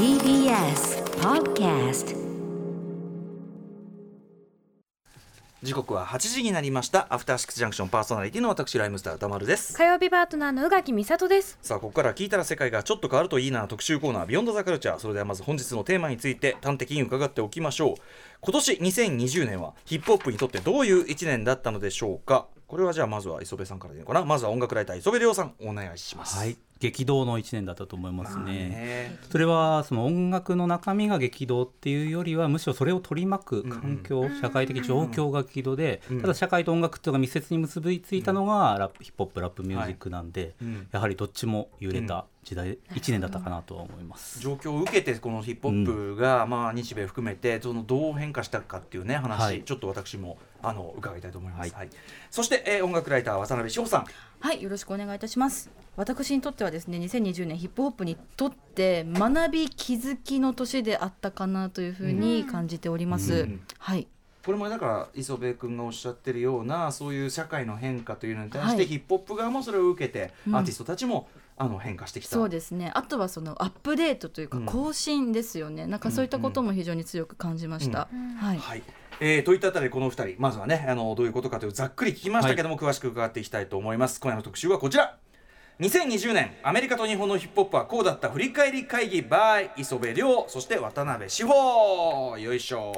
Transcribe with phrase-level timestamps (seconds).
[0.00, 2.16] TBS Podcast
[5.62, 7.06] 時刻は8時になりました。
[7.10, 9.76] アフターシックスジャンクションパーソナリティの私ライムスター歌丸です。
[9.76, 11.58] 火曜日パートナーの宇垣美里です。
[11.60, 17.94] さあここから聞いたら世界がちょっと変わるといいな特集コーナービヨンドザカルチャーそれではまず本日のテーマについて端的に伺っておきましょう。
[18.40, 22.46] 今年2020年はヒップホップにとってどういう1年だったのでしょうか？
[22.70, 24.24] これはじゃあまずは磯部さんからでいいのかな？
[24.24, 26.38] まずは音楽ライター磯部亮さんお願いします。
[26.38, 28.44] はい、激動の一年だったと思いますね。
[28.44, 36.20] ねそれはその音楽の中身が激動っていうよりはむしろそれを取り巻く環境、社会的状況が激動で、うん。
[36.20, 40.86] ただ社会と音楽っていうのが密接に結びついたのがラップヒップホップラップミュージックなんで、うん。
[40.92, 44.38] やはりどっちも揺れた時代、一年だったかなとは思います。
[44.38, 49.64] 状況を受けてこのヒップホップが、まあ、日米含めてそのどう変化したかっていうね話、はい。
[49.64, 51.90] ちょっと私もあの伺いたいと思います、ははいい
[52.30, 54.06] そして、えー音楽ライター渡辺志保さん
[54.40, 55.70] はい、よろしくお願いいたします。
[55.96, 63.34] 私にとってはですね、2020年ヒップホップにとって学び気づきの年であったかなというふうに感じております。
[63.34, 64.08] うんはい。
[64.42, 72.90] これもだから磯部君がおっしゃってるようなそういう社会の変化というのに対して、はいヒップホップ側もそれを受けて、うんアーティストたちもあの変化してきたそうですね。
[72.94, 75.86] あとはそのアップデートというかうん更新ですよね。
[75.86, 78.08] なんかそういったことも非常に強く感じました。
[78.38, 78.58] はい。
[78.58, 78.82] はい
[79.20, 84.18] えー、といったあたりでこの2人まずはねあのどういうことかというざっくり聞きましたけども、詳しく伺っていきたいと思います。
[84.20, 85.16] 今夜の特集はこちら。
[85.80, 92.36] 2020年アメリカと日本のヒップホップはこうだった振り返り会議 by 磯部亮そして渡辺志保。
[92.38, 92.92] よいしょ、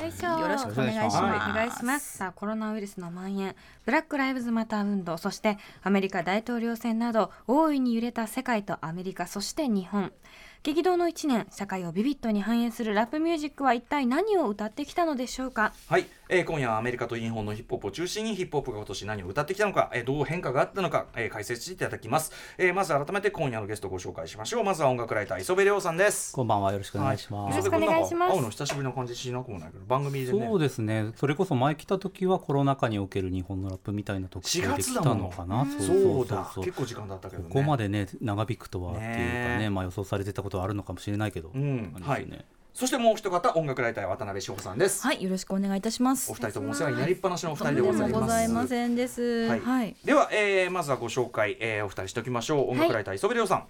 [0.00, 0.38] よいしょ。
[0.38, 1.16] よろしくお願いします。
[1.16, 1.50] はい。
[1.50, 3.56] お願いしますさあコロナウイルスの蔓延。
[3.84, 10.12] ブラックライブズマター運動そしてアメリカ大統領選など大いに揺れた世界とアメリカそして日本
[10.62, 15.72] 激動の1年社会をビビッドに反映するラップミュージックは一体何を歌ってきたのでしょうか？
[15.88, 24.64] はい、えー今夜はアメリカと日本のヒップホップを中心にヒップホップが今年何を歌ってきたのか、えーどう変化があったのか、えー解説していただきます、えーまず改めて今夜のゲストをご紹介しましょう。
[24.64, 26.32] まずは音楽ライター磯部亮さんです。
[26.32, 27.56] こんばんはよろしくお願いします。
[27.56, 28.30] よろしくお願いします。
[28.30, 30.46] 磯部君なんか会うの久しぶりな感じしなくもないけど番組でね。
[30.46, 31.12] そうですね。
[31.16, 35.66] それこそ前来た時はコロナ禍における日本のラップみたいな特集4できたのかな。
[35.66, 36.48] そうだ。
[36.54, 37.48] そう結構時間だったけどね。
[37.48, 41.92] ここまでね長引くとはっていうかねね、まあ予想されてたことはあるのかもしれないけど、うん。
[42.06, 46.30] 感じですねそしてもう一方音楽ライター渡辺志保さんです、はい、よろしくお願いいたします。
[46.30, 46.34] お。
[46.34, 48.12] 二人ともお世話になりっぱなしのお二人でございます。
[48.12, 49.48] もございませんです。
[49.48, 49.60] はい。
[49.60, 49.96] はい。
[50.04, 52.70] では、えーまずはご紹介、えーお二人しておきましょう。
[52.70, 53.64] 音楽ライター磯部亮さん、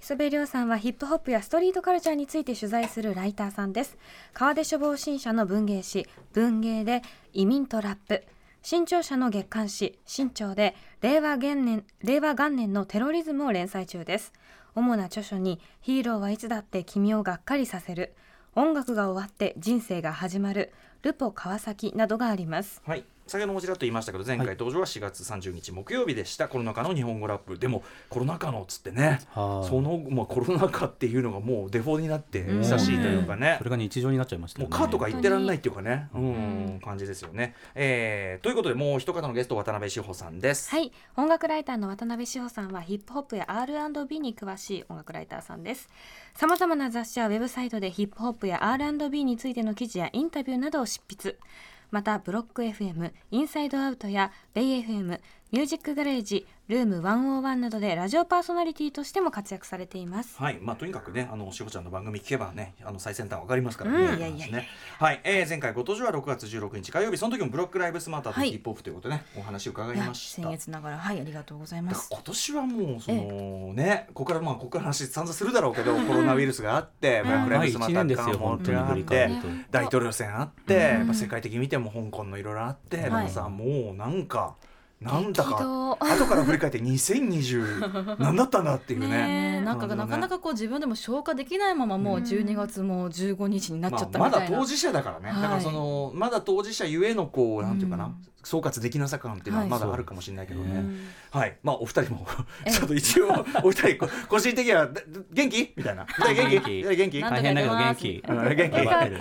[0.00, 3.96] 磯部亮さんはヒップホップやストリートカルチャーについて取材するライターさんです。
[4.32, 7.02] 川出処方新社の文芸誌文芸で
[7.32, 8.24] 移民とラップ。
[8.62, 14.32] 新潮社の月刊誌新潮で令和元年令和元年のテロリズムを連載中です。
[14.74, 18.14] 主な著書にヒーローはいつだって君をがっかりさせる
[18.56, 20.72] 音楽が終わって人生が始まる
[21.02, 22.80] ルポ川崎などがあります。
[22.86, 23.04] はい。
[23.26, 27.58] 先ほどもちらっと言いましたけど前回登場は4月30日木曜日でした、コロナ禍の日本語ラップ。
[27.58, 29.20] でもコロナ禍のっつってね。
[29.30, 29.68] はあ。
[29.68, 33.56] その、まあ、コロナ禍っていうのがもうデフォになって久しいというかね。
[33.58, 34.70] それが日常になっちゃいましたよね。
[34.70, 36.76] もうカーとか言ってらんないっていうかね、うん。
[36.76, 40.92] ん感じですよね、えーということでもう一方のゲスト渡辺志保さんです、はい。
[41.16, 45.88] 音楽ライターの渡辺志保さんはヒップホップや R&B に詳しい音楽ライターさんです。
[46.34, 51.38] さまざまな雑誌やウェブサイトでヒップホップや R&B についての記事やインタビューなどを執筆
[51.90, 55.20] またブロック FM インサイドアウトやベイ FM
[55.54, 63.98] ミュージックガレージルーム101などでラジオパーソナリティとしても活躍されていますはい、まあとにかくね、あのしほちゃんの番組聞けばね、あの最先端わかりますからね。
[63.98, 64.66] うんいやいやね。
[64.98, 70.42] はい、えー前回ご登場は6月16日火曜日、その時もブロックライブスマーターとはいヒップホップということでね、お話を伺いました。
[70.42, 72.08] 先月ながらはいありがとうございます。
[72.10, 79.30] 今年はもうそのね、ここからまあここから話散々するだろうけど、コロナウイルスがあって、ブラックライブスマーターはい一年ですよも本当にって。
[79.70, 84.56] 大統領選あって、やっぱ世界的に見ても香港のいろいろあって、だからさもうなんか。
[85.04, 85.58] なんだか
[86.00, 89.08] 後から振り返って2020何だったんだっていうね。
[89.08, 94.50] ねえなんかなかなかこう自分でも消化できないままもう12月も15日になっちゃったまあ、みたいな。
[94.50, 95.42] まだ当事者だからね、はい。
[95.42, 98.16] だからそのまだ当事者ゆえのこうなんていうかな、うん。
[98.42, 99.70] 総括できなさ感っていうのははい。
[99.70, 100.98] まだあるかもしれないけどね、うん
[101.30, 101.58] はい。
[101.62, 102.26] まあお二人も
[102.64, 105.74] え ちょっと一応お二人こ個人的にはだ元気？
[105.76, 106.06] みたいな。
[106.18, 106.82] 元気。
[106.82, 107.20] 元気？
[107.20, 108.24] 大変だけど元気。
[108.26, 108.84] うん元気？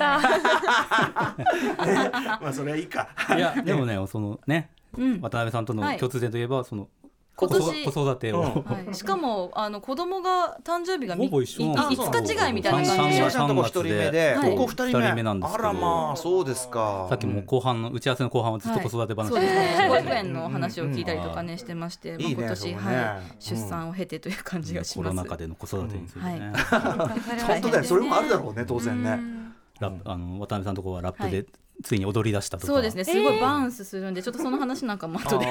[2.42, 3.10] まあそれはいいか。
[3.36, 5.98] いやでもねそのねうん渡辺さんとのはい。
[5.98, 6.88] 共通点といえばその
[7.36, 8.46] 今子年育子育てを、うん。
[8.64, 11.74] はい、しかもあの子供が誕生日がみほぼ一緒。
[11.74, 13.22] なんいです5日違いみたいな三感じで。
[13.22, 14.52] 三月ちゃんとこ一人目で、はい。
[14.52, 15.24] ここ二人目。
[15.24, 15.68] なんですけど。
[15.70, 17.08] あらまあそうですか。
[17.10, 19.80] さっきも後半の打ち合わせの後半はずっと子育て話そうですね。
[19.84, 25.18] うん保育園の話を聞いたりとかねしてまして、まあ、いいね今年、はい、出産を経てという感じがしコます。
[25.18, 27.84] ロナ禍での子育てについてね、うん本当だよ。
[27.84, 29.10] それもあるだろうね当然ね。
[29.10, 29.56] うん。
[29.80, 31.46] ラップあの渡辺さんのところはラップで
[31.84, 32.74] ついに踊り出したとか。
[32.74, 33.04] そうですね。
[33.04, 35.46] すごいバウンスするんで、ちょっとその話なんかも後で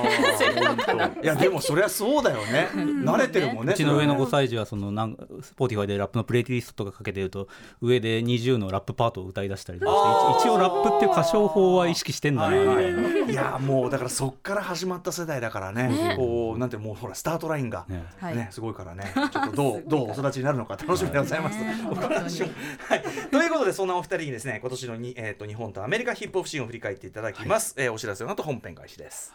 [1.23, 2.69] いやでもそりゃそうだよね。
[2.75, 7.49] 慣れてるもんねうちの上の5そ歳児はそのなんスポーティファイでラップのプレイリストとかかけてると
[7.81, 16.15] 上で20のラップパートを歌い出したりとかして一一応ラップっていう歌唱法は意識してんだなみたいやもうだからそっから始まった世代だからね。
[16.17, 18.05] こうなんてもうほらスタートラインがね。
[18.19, 18.37] はい。
[18.37, 21.59] ね、すごいからね、ちょっとどう、 どうお育ちになるのか楽しみでございます。
[21.63, 27.75] はい、ということで、そんなお二人にですね、今年のに、えっ、と、日本とアメリカヒップホップシーンを振り返っていただきます。
[27.79, 29.35] えーお知らせの後、本編開始です。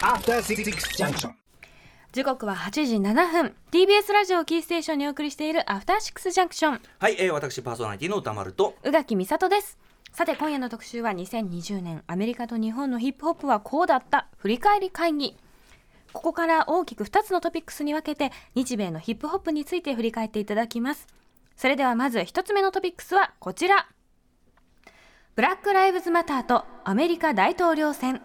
[0.00, 0.64] After Six
[0.96, 1.32] Junction.
[2.12, 3.54] 時刻は8時7分。
[3.72, 8.76] TBS ラジオをキーステーションにお送りしているアフターシックスジャンクションはい、えー私パーソナリティの歌丸と。
[8.84, 9.78] 宇垣美里です。
[10.12, 12.04] さて今夜の特集は2020年。
[12.06, 14.28] アメリカと日本のヒップホップはこうだった。
[14.36, 15.36] 振り返り会議。
[16.12, 21.08] ここから大きく2つのトピックスに分けて日米のヒップホップについて振り返っていただきます。
[21.56, 23.88] それではまず1つ目のトピックスはこちら
[25.36, 28.22] ブラック・ライブズ・マターとアメリカ大統領選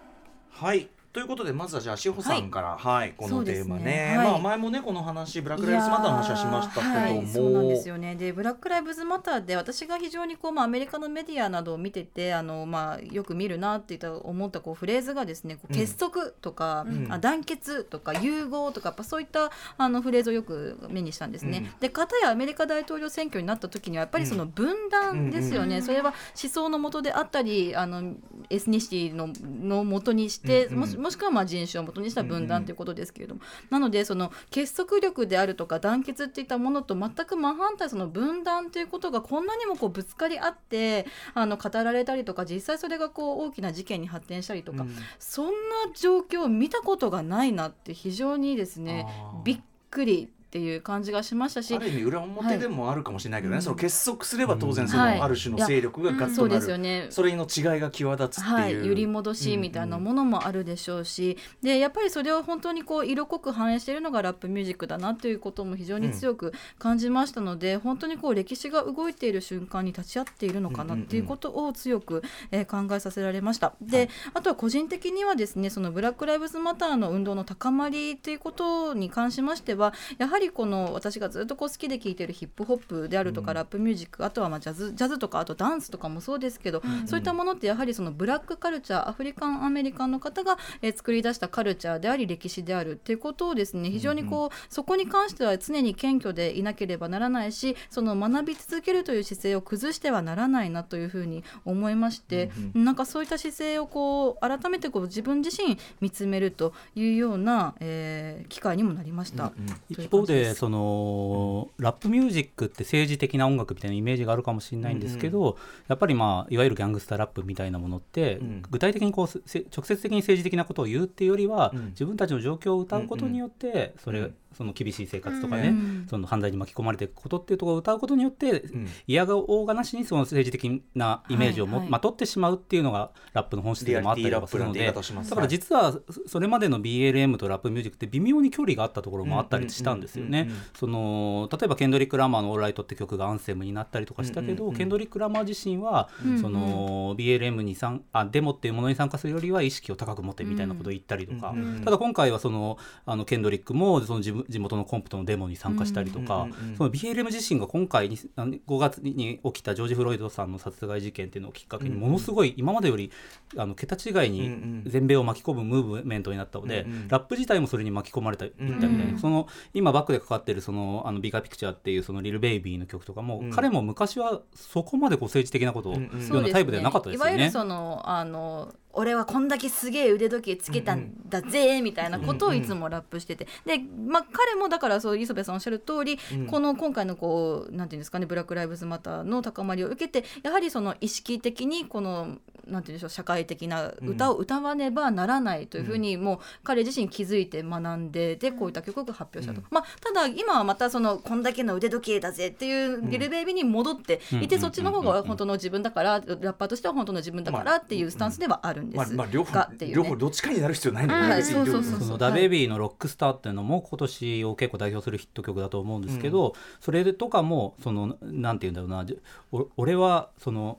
[0.48, 0.88] はい。
[1.12, 3.14] ということでまずはじゃあ志保さんから、はい。
[3.16, 3.84] このテーマね。
[3.84, 4.16] ね。
[4.16, 4.26] はい。
[4.28, 8.14] まあ前もねこの話ブラック・ライブズ・マターの話はしましたけども、はい、そうなんですよね。
[8.14, 17.12] でブラック・ライブズ・マターで私が非常にこう、まあ、アメリカのメディアなどを見ててあの、まあ、よく見るなって言った思ったこうフレーズがですね結束とか、うん。
[17.12, 21.70] あ団結とか融合とかやっぱそういったあのフレーズをよく目にしたんですね。
[21.74, 21.80] うん。
[21.80, 28.14] で片やアメリカ大統領選挙になった時にはやっぱりその分断ですよね、それは思想のもとであったりあの
[28.48, 30.80] エスニシティののもとにして、うんうん。
[30.80, 44.96] もしもしくはまあ人種をもとにした分断ということですけれども、なのでその結束力であるとか団結っていったものと全く真反対その分断ということがこんなにもこうぶつかり合ってあの語られたりとか実際それがこう大きな事件に発展したりとか、うん。
[45.18, 45.52] そんな
[45.94, 49.06] 状況を見たことがないなって非常にですね
[49.44, 49.60] びっ
[49.90, 55.20] くりっていう感じがしましたしある意味裏表でもあるかもしれないけどね、はいその結束すれば当然そのはい。
[55.20, 57.06] ある種の勢力がガッとなる、すよね。
[57.10, 73.74] それの違いが際立つっていう、はい、揺り戻しみたいなものもあるでしょうし、でやっぱりそれを本当にこう色濃く反映しているのがラップミュージックだなということも非常に強く感じましたので、本当にこう歴史が動いている瞬間に立ち会っているのかなっていうことを強く、えー考えさせられました。
[73.80, 93.90] で、あとは個人的にはですねそのブラック・ライブズ・マターの運動の高まりということに関しましてはやはりこの私がずっとこう好きで聴いているヒップホップであるとか、ラップミュージックあとはまあジャズジャズとかあとダンスとかもそうですけど、そういったものってやはりそのブラックカルチャーアフリカンアメリカンの方が、えー作り出したカルチャーであり歴史であるっていうことをですね。
[93.90, 109.50] 非常にこう、そこに関しては常に謙虚でいなければならないしその学び続けるという姿勢を崩してはならないなというふうに思いまして、なんかそういった姿勢をこう改めてこう自分自身見つめるというような、えー機会にもなりました。
[109.50, 109.54] と
[109.90, 110.54] いう一方です。
[110.56, 115.56] その、ラップミュージックって政治的な音楽みたいなイメージがあるかもしれないんですけど、
[115.88, 118.62] やっぱりまあいわゆるギャングスターラップみたいなものって、うん。
[118.70, 121.86] 具体的にこうせ直接的に政治的なことを言うっていうよりは、うん。
[121.90, 126.06] 自分たちの状況を歌うことによって、それ、うんその厳しい生活とかね、うん。
[126.08, 128.88] その犯罪に巻き込まれていくことっていうところを歌うことによって、ん。
[129.06, 140.50] 嫌がおうがなしにその政治的なイメージをも、はいはいまとってしまうっていうのがラップの本質でもあったりとかするのでだから実はそそれまでの BLM とラップミュージックって微妙に距離があったところもあったりしたんですよね。
[140.74, 146.08] その例えばケンドリック・ラマーの「オーライト」って曲がアンセムになったりとかしたけど、ケンドリック・ラマー自身は、
[146.40, 151.54] その BLM に参あデモっていうものに参加するよりは意識を高く持ってみたいなことを言ったりとか、
[151.84, 163.10] ただ今回はそのあのケンドリックもその地地元のコンプトのデモに参加したりとか、うんうんうんその BLM 自身が今回にあの5月に起きたジョージ・フロイドさんの殺害事件っていうのをきっかけにものすごい今までより
[163.56, 164.82] あの桁違いにうんうん。
[164.86, 167.08] 全米を巻き込むムーブメントになったので、うんうん。
[167.08, 173.50] ラップ自体もそれに巻き込まれたみたいな、うんその今バックでかかってるそのあのビガーピクチャーっていうそのリルベイビーの曲とかも、うん。
[173.50, 177.32] 彼も昔はそこまでこう政治的なことをようなタイプではなかったですよね。
[177.32, 186.46] いわゆるそのあの俺はこんだけすげえ腕時計つけたんだぜみたいなことをいつもラップしてて、で、まあ、彼もだからそう磯部さんおっしゃる通り、うん。
[186.46, 192.38] この今回のこうなんていうんですかねブラック・ライブズ・マターの高まりを受けてやはりその意識的にこの
[192.70, 209.96] なんていうんでしょう社会的な歌を歌わねばならないというふうに、もう彼自身気づいて学んででこういった曲を発表したと、まあ、ただ今はまたそのこんだけの腕時計だぜっていうリルベイビーに戻っていて、うんそっちの方が本当の自分だからラッパーとしては本当の自分だからっていうスタンスではあるんですまあまあ両方がっていうね。
[209.96, 219.18] 両方どっちかになる必要ないんだよね、はいそうそうそうそのダベイビーのロックスターっていうのも今年を結構代表するヒット曲だと思うんですけど、それとかもそのなんて言うんだろうなじ
[219.52, 220.78] お俺はその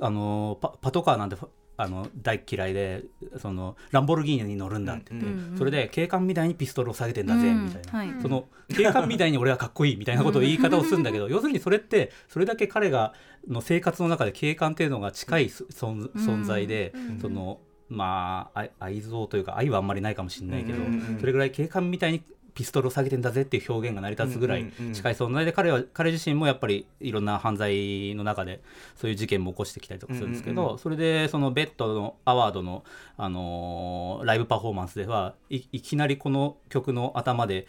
[0.00, 1.36] あのパパトカーなんて
[1.76, 3.04] あの大嫌いで
[3.38, 5.58] そのランボルギーニに乗るんだって言って、うんうん。
[5.58, 8.22] それで警官みたいにピストルを下げてんだぜ、みたいな、はい。
[8.22, 13.14] その警官みたいに俺はかっこいいみたいなことを言い方をするんだけど要するにそれってそれだけ彼が
[13.48, 16.92] の生活の中で警官っていうのが近い存存在で、
[17.22, 21.18] そのまあ愛愛憎というか愛はあんまりないかもしれないけど、うんうんうん。
[21.18, 22.22] それぐらい警官みたいに
[22.60, 28.60] ピストルを下げてんだぜっていう表現が成り立つぐらい近い存在で彼は彼自身もやっぱりいろんな犯罪の中で
[28.96, 32.84] そういう事件も起こしてきたりとかするんですけど、それでそのベッドのアワードの、
[33.16, 37.66] あのーライブパフォーマンスではいいきなりこの曲の頭で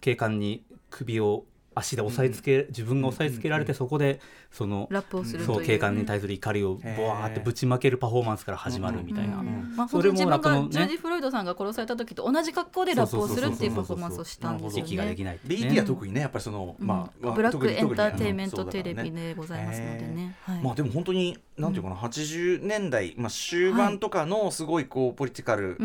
[0.00, 1.44] 警官に首を
[1.78, 4.20] 足で押さえつけ、自分が押さえつけられてそこで
[4.50, 9.38] そのラップをするそう警官に対する怒りをボワーってぶちまけるパフォーマンスから始まるみたいな。
[9.38, 15.38] うんまあ、それも本当に自分がジョージ・フロイドさんが殺された時と同じ格好でラップをするっていうパフォーマンスをしたんですよ息ができね。
[15.46, 16.86] BT は特にねやっぱりその、うん。
[16.86, 20.36] まあまあブラックエンターテインメントテレビでございますのでね。
[20.42, 20.62] はい。
[20.62, 25.76] まあでも本当になんていうかな、80年代、まあ、終盤とかのすごいこうポリティカル、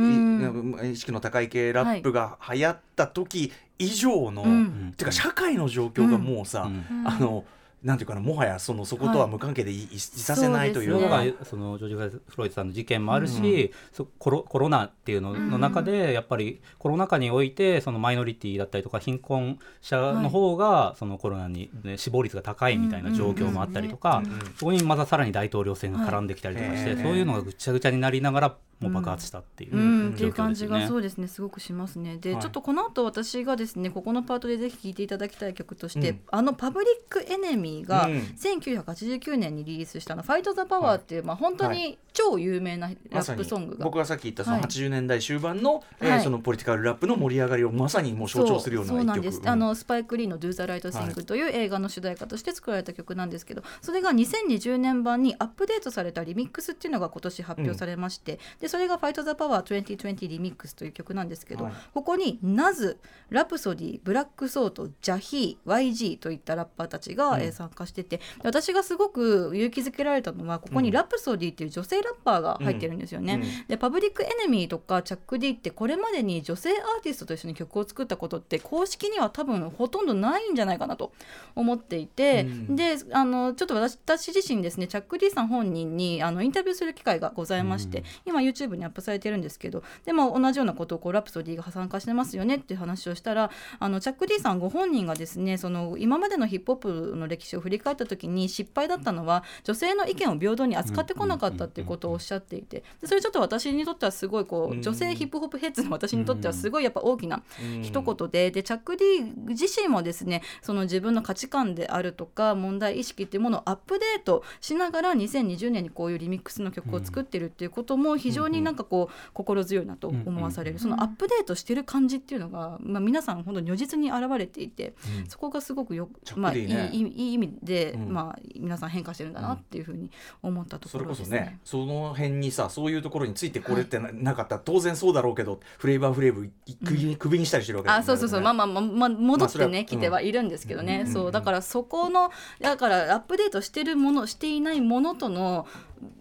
[0.83, 4.93] 意識の高い系ラップが流行った時以上の、うん。
[4.95, 7.07] ていうか社会の状況がもうさ、うん。
[7.07, 7.45] あの
[7.83, 10.93] なんていうかなもはやそのそことは無関係でい,、い、させないという。
[10.93, 24.31] かそねがそのジョージ・フロイドさんの事件もあるし、そコロコロナっていうのの中でやっぱりコロナ禍においてそのマイノリティだったりとか貧困者の方がそのコロナに、ね、死亡率が高いみたいな状況もあったりとか、うん。
[24.31, 24.33] うん。
[24.33, 24.39] うん。
[24.57, 32.17] そこにまたさらに大統領選が絡んできたりとかして、はいそういうのがぐちゃぐちゃになりながらもう爆発したっていううん、うんっていう感じがそううですねすごくしますね。
[32.17, 32.41] で、はい。
[32.41, 36.21] ちょっとこの後私がですねここのパートでぜひ聴いていただきたい曲として、うん。
[36.31, 38.13] あのパブリックエネミーがうん。
[38.13, 44.65] 1989年にリリースしたの「ファイト・ザ・パワー」っていう、まあ本当に超有名なラップソングが、僕がさっき言ったそのはい。
[44.65, 46.21] 80年代終盤の、えーはい。
[46.21, 61.73] そのポリティカルラップの盛り上がりをまさにもう象徴するようなそうそうなんです、あのスパイク・リーの「Do the Right Thing」という映画の主題歌として作られた曲なんですけどそれが2020年版にアップデートされたリミックスっていうのが今年発表されまして、でそれが「ファイト・ザ・パワー2020リミックス」という曲なんですけど、はい。
[61.93, 62.97] ここにナズ
[63.29, 67.41] ラプソディブラックソートジャヒー YG といったラッパーたちが、うん。
[67.41, 73.35] えー参加しててで私がすごく勇気づけられたのはここにラプソディっていう女性ラッパーが入ってるんですよね。
[73.35, 73.67] うん。
[73.67, 81.11] でパブリックエネミーとかチャック・ディってこれまでに女性アーティストと一緒に曲を作ったことって公式には多分ほとんどないんじゃないかなと
[81.55, 82.75] 思っていて、うん。
[82.75, 88.05] であのちょっと私私自身ですねチャック・ディさん本人にあのインタビューする機会がございまして、うん。
[88.25, 107.83] 今 YouTube にアップされてるんですけどでも同じようなことをこうラプソディが参加してますよねっていう話をしたらあのチャック・ディさんご本人がですねその今までのヒップホップの歴史を振り返った時に失敗だったのは女性の意見を平等に扱ってこなかったっていうことをおっしゃっていてでそれちょっと私にとってはすごいこう女性ヒップホップヘッズの私にとってはすごいやっぱ大きなうん。
[107.83, 120.79] 一言ででチャック・ディ自身もですねその自分の価値観であるとか問題意識っていうものをアップデートしながら2020年にこういうリミックスの曲を作ってるっていうことも非常になんかこう心強いなと思わされる。
[120.79, 125.27] そのアップデートしてる感じっていうのが、まあ、皆さん本当に如実に現れていてうん。
[125.27, 128.13] そこがすごくよチャックまあ、いいいい意味で、うん。
[128.13, 130.09] まあ、皆さん変化してるんだなっていうふうに
[130.41, 131.39] 思ったとそれこそころですね。
[131.39, 136.51] ねその辺にさそういうところについてこれってな,、なかったら当然そうだろうけどフレーバーフレーブ
[136.83, 138.41] 首に,、首にしたりしてるわけだあそうそうそう。
[138.41, 141.11] まあまあまあ、まあ、戻ってね、まあそれはきてはいるんですけどね、うん。
[141.11, 145.67] そうだからそこのだからアップデートしてるものしていないものとの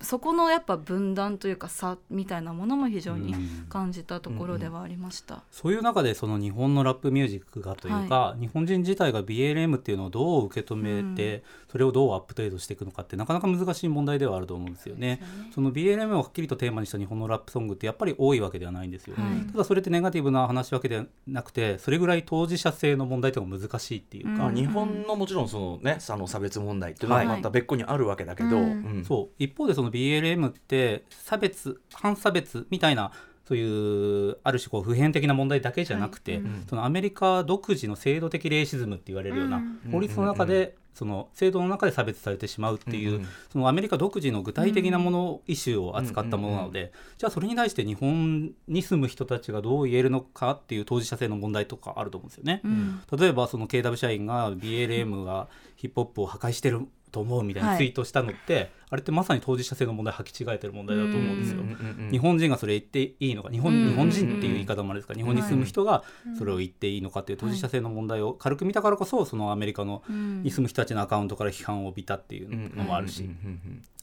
[0.00, 3.42] そこのやっぱ分断というか差みたいなものも非常にうん。
[3.68, 5.42] 感じたところではありました。
[5.50, 15.20] そういう中でその日本のラップミュージックがというか、日本人自体が BLM っていうのをどう受け止めて、それをどうアップデートしていくのかってなかなか難しい問題ではあると思うんですよね。
[15.54, 19.16] その BLM をはっきりとテーマにした日本のラップソングってやっぱり多いわけではないんですよ。
[19.16, 19.50] はい。
[19.50, 28.72] ただそれってネガティブな話わけではなくてそれぐらい当事者性の問題とか難しいっていうか、まあ、日本のもちろんそのねあの差別問題っていうのはまた別個にあるわけだけど、はい。
[28.72, 29.04] うん。
[29.04, 29.34] そう。
[29.38, 33.12] 一方でその BLM って差別反差別みたいな
[33.46, 52.62] そういうある種こう普遍的な問題だけじゃなくて、はいうんそのアメリカ独自の制度的レイシズムって言われるようなうん法律の中で、その制度の中で差別されてしまうっていう、うんうんそのアメリカ独自の具体的なもの、イシューを扱ったものなので、じゃあそれに対して日本に住む人たちがどう言えるのかっていう当事者性の問題とかあると思うんですよね。
[52.64, 53.02] うん。
[53.18, 61.60] 例えばその KW 社員が BLM がヒップホップを破壊してると思うみたいなツイートしたのって、あれってまさに当事者性の問題履き違えてる問題だと思うんですよ。
[61.60, 66.02] うんうんうん日本人がそれ言っていいのか日本,、うん日本人っていう言い方もあれですか日本に住む人が
[66.36, 70.42] それを言っていいのかっていう当事者性の問題を軽く見たからこそそのアメリカのうん。
[70.42, 73.28] に住む人たちのアカウントから批判を浴びたっていうのもあるし、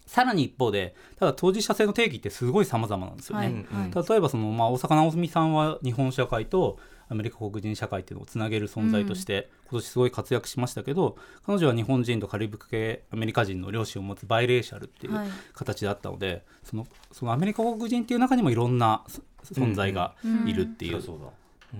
[0.05, 3.65] さらに一方でただ当事者性の定義ってすごい様々なんですよね。
[3.71, 3.91] はい。
[3.91, 4.07] はい。
[4.09, 15.29] 例えばその、まあ、大坂なおみさんは日本社会とアメリカ黒人社会っていうのをつなげる存在として今年すごい活躍しましたけど、彼女は日本人とカリブ系アメリカ人の両親を持つバイレーシャルっていうはい。
[15.53, 19.21] 形だったので、そのそのアメリカ黒人っていう中にもいろんなそ
[19.53, 21.01] 存在がいるっていう。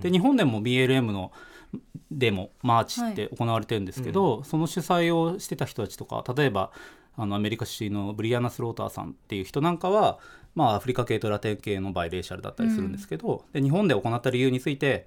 [0.00, 1.32] で日本でも BLM の
[2.10, 6.70] デモマーチって行われてるんですけど、その主催をしてた人たちとか例えば
[7.16, 10.18] あのアメリカ出身のブリアナ・スローターさんっていう人なんかは、
[10.54, 15.06] まあ、アフリカ系とラテン系の biracial だったりするんですけど、で日本で行った理由について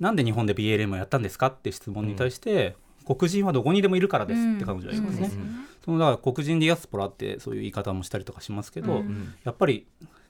[0.00, 2.74] なんで日本で BLM をやったんですかって質問に対して、
[3.06, 5.28] 黒人はどこにでもいるからですって彼女は言いますね。
[5.28, 9.34] そうですそのだから黒人ディアスポラってそういう言い方もしたりとかしますけど、うん。
[9.44, 9.86] やっぱり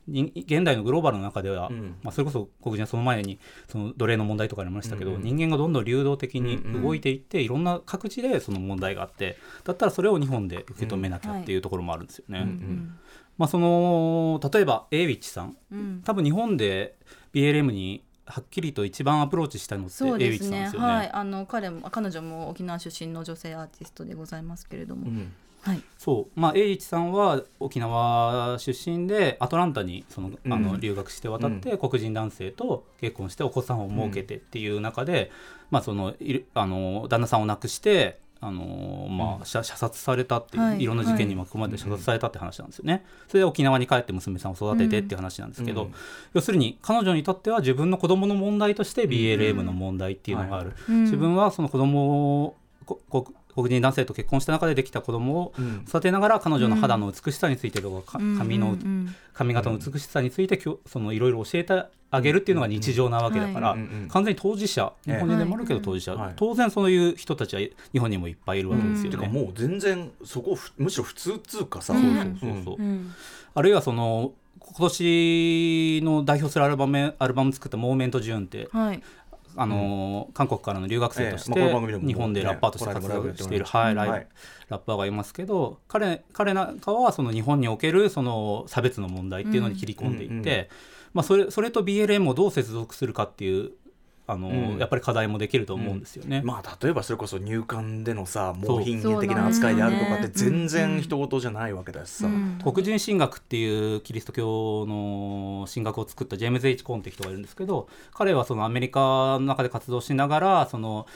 [0.07, 1.97] 人現代のグローバルの中では、うん。
[2.03, 3.39] まあ、それこそ黒人はその前に
[3.69, 5.17] その奴隷の問題とかありましたけど、うん。
[5.17, 12.41] うん人間がどんどん流動的に動いていって、いろんな各地でその問題があってだったらそれを日本で受け止めなきゃっていうところもあるんですよね。
[12.41, 12.99] うん
[13.41, 15.57] まあ、その例えば A ウィッチさん。
[15.73, 16.03] うん。
[16.05, 16.97] 多分日本で
[17.33, 20.87] BLM にはっきりと一番アプローチしたのって A ウそうィッですねチさんですよね。
[20.87, 21.11] はい。
[21.11, 25.33] あの彼も彼女も沖縄出身の女性アーティストでございますけれども、うん。
[25.63, 25.83] はい。
[25.97, 35.31] そう、まあ、栄一さんは沖縄出身でアトランタにそのあのうん留学して渡って、黒人男性と結婚してお子さんを設けてっていう中で、
[35.71, 40.83] まあ、そのいるあの旦那さんを亡くしてあのまあ、射射殺されたっていう、はい。
[40.83, 43.05] い、ろんな事件に巻き込まれて射殺されたって話なんですよね。
[43.29, 45.95] それで沖縄に帰って娘さんを育ててっていう話なんですけど、うん。
[46.33, 51.05] 要するに彼女にとっては自分の子供の問題として BLM の問題っていうのがある、うん。
[51.05, 52.57] 自分はその子供を
[52.87, 55.85] ここ黒人男性と結婚した中でできた子供をうん。
[55.89, 58.37] 育てながら彼女の肌の美しさについてとか、かうん。
[58.37, 58.77] 髪の
[59.33, 63.77] 髪型の美しさについてきょそのいろいろ教えてあげるっていうのが日常なわけだから、
[64.09, 66.33] 完全に当事者日本人でもあるけど当事者、はい。
[66.37, 72.01] 当然そういう人たちは日本にもいっぱいいるわけですよかもう全然そこふむしろ普通っつうかさ、うん。
[72.41, 72.77] そうそうそう。
[72.79, 73.15] うん。
[73.55, 79.03] あるいはその今年の代表するアルバムアルバム作った「モーメント・ジューン」ってはい
[79.57, 81.61] あのー韓国からの留学生として
[82.01, 84.27] 日本でラッパーとしてね活動している、はいい。
[84.69, 90.71] ラッパーがいますけど彼彼なんかはその日本におけるその差別の問題っていうのに切り込んでいって、
[91.13, 93.73] まあ、それそれと BLM をどう接続するかっていう
[94.31, 94.79] あのーうん。
[94.79, 96.43] やっぱり課題もできると思うんですよね。
[96.45, 98.79] まあ例えばそれこそ入管でのさそう。
[98.79, 111.07] 猛品的な扱いであるとかって全然人事じゃないわけだしさ、うん黒人神学っていうキリスト教の神学を作ったジェームズ・エイチ・コーンって人がいるんですけど彼はそのアメリカの中で活動しながらその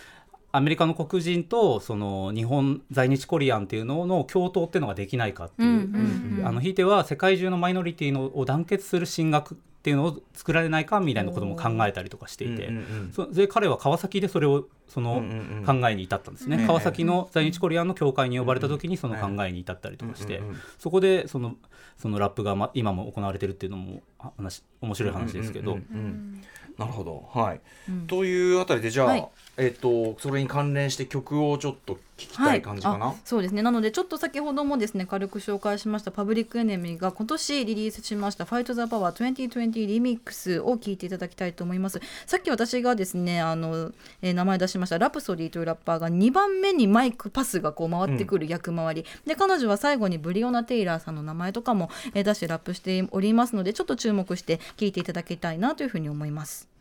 [0.53, 15.23] アメリカの黒人とその日本在日コリアンっていうのの共闘っていうのができないかっていう、うんうんうんあのひいては世界中のマイノリティのを団結する神学っていうのを作られないかみたいなことも考えたりとかしていて、うんうんうんそで彼は川崎でそれをその
[15.67, 21.57] 考えに至ったんですね、うん川崎の在日コリアンの教会に呼ばれた時にその考えに至ったりとかして、うんうんうんそこでその
[21.99, 26.43] そのラップがま今も行われてるっていうのもあ話面白い話ですけど、うんうんうんうん。
[26.79, 27.29] なるほど。
[27.39, 28.07] はい、うん。
[28.07, 33.63] というあたりでじゃあ、はいえっ、とそれに関連して曲をちょっと聞きたい感じかな、あそうですね。
[33.63, 42.01] なのでちょっと先ほどもですね軽く紹介しましたパブリックエネミーが今年リリースしました「ファイト・ザ・パワー2020リミックス」を聞いていただきたいと思います。
[42.27, 44.99] さっき私がですねあの、えー名前出しました。
[44.99, 56.74] ラプソディというラッパーが2番目にマイクパスがこう回ってくる役回り、で彼女は最後にブリオナ・テイラーさんの名前とかも、えー出してラップしておりますのでちょっと注目して聞いていただきたいなというふうに思います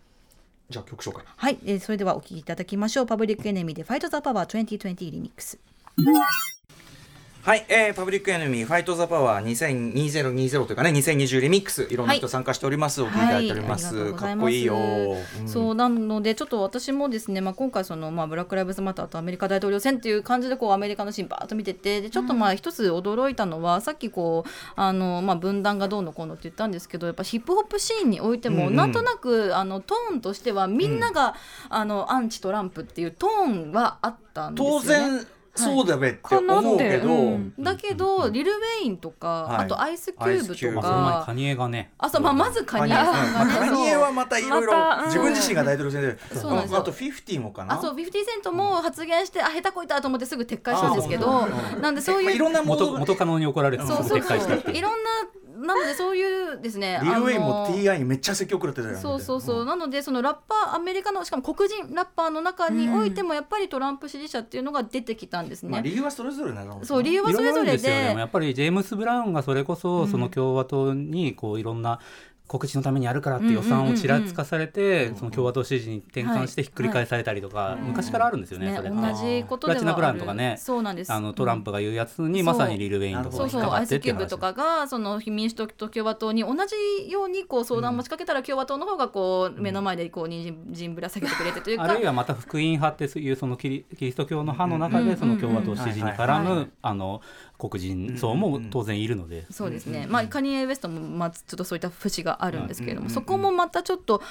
[0.73, 1.23] じゃあ曲紹介。
[1.37, 3.05] はい、えーそれではお聴きいただきましょう。
[3.05, 5.59] パブリックエネミーで「ファイト・ザ・パワー2020リミックス」
[7.43, 12.31] はい、えー、パブリックエネミーファイトザパワー2020というかね2020リミックスいろんな人はい。
[12.31, 15.49] 参加しております、お聞きいただいております、はいかっこいいよ、うん。
[15.49, 28.75] そうなのでちょっと私もですね、まあ、今回その、まあ、ブラック・ライブズ・マターとアメリカ大統領選っていう感じでこうアメリカのシーンバーッと見ててでちょっとまあ一つ驚いたのは、さっきこうあの、まあ、分断がどうのこうのって言ったんですけどやっぱヒップホップシーンにおいても、うんうん。
[28.77, 31.35] なんとなくあのトーンとしてはみんなが、
[31.67, 34.79] あのアンチトランプっていうトーンはあったんですよね。
[34.79, 37.53] 当然そうだべって思うけど、うん。
[37.59, 39.65] だけど、リル・ウェインとか、はい。
[39.65, 41.91] あとアイスキューブとかカニエがね。
[41.97, 42.95] あそう、まあ、まずカニエ。
[42.95, 43.95] がね、まあ、カニエ。
[43.95, 44.73] はまたいろいろ
[45.05, 46.77] 自分自身が大統領選で、そうなんですよ。
[46.77, 47.75] ああと50もかな？
[47.75, 55.09] あそう50セントも発言して、あ下手こいたと思ってすぐ撤回したんですけあどそうなんでそういうまあいろんな元元カノに怒られてそうそう撤回したいろんな
[55.55, 58.99] なのでそういうですねリル・ウェインも TI にめっちゃ説教食らってたよね。
[58.99, 59.67] そうそうそう、ん。
[59.67, 65.69] なのでそのラッパーアメリカのしかも黒人ラッパーの中においてもやっぱりトランプ支持者っていうのが出てきたんですね。
[65.69, 67.93] まあ、理由はそれぞれなのそう理由はそれぞれいろいろあるんですよ。
[67.93, 71.99] ででもやっぱりジェームス・ブラウンがそれこそその共和党にこういろんな
[72.47, 77.81] 告知のためにやるからって予算をちらつかされて、んその共和党支持に転換してひっくり返されたりとか、はい。
[77.81, 81.11] 昔からあるんですよね、ねそれ同じことでラチナプランとかねそうなんです。
[81.11, 83.71] あのトランプが言うやつにうんまさにリル・ウェインのところそうそう。
[83.71, 86.75] アイスキューブとかがその民主党と共和党に同じ
[87.09, 87.33] よう。
[87.33, 89.63] にこう相談を持ちかけたら共和党の方がこう。
[89.63, 97.21] 目の前でこう人参ぶら下げてくれてというかあるいはまた福音派っていうそのキリキリスト教の派の中でその共和党支持に絡むあの
[97.69, 99.45] 黒人層も当然いるので。
[99.49, 104.21] そうですね、まあ、カニエ・ウエストも、まあ、ちょっとそういった節があるんですけれども、うんそこもまたちょっと。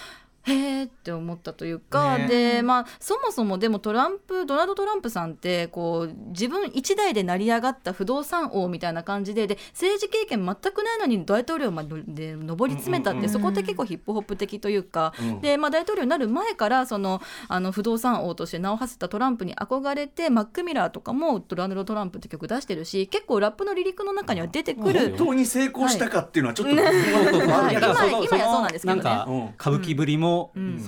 [0.44, 2.26] へーって思ったというか、ね。
[2.26, 15.40] でまあそもそもでもトランプドナルド・トランプさんってこう自分一代で成り上がった不動産王みたいな感じでで政治経験全くないのに大統領まで上り詰めたって、うんうんうんそこって結構ヒップホップ的というか、うん。
[15.40, 25.10] でまあ、大統領になる前からそのあの不動産王として名を馳せたトランプに憧れてマック・ミラーとかもドナルド・トランプって曲出してるし結構ラップのリリックの中には出てくる。
[25.16, 27.76] 本当に成功したかっていうのはちょっと、 はい。
[27.76, 29.02] 今今やそうなんですけどね。
[29.02, 29.46] なんかうん。
[29.58, 30.31] 歌舞伎ぶりもうんそ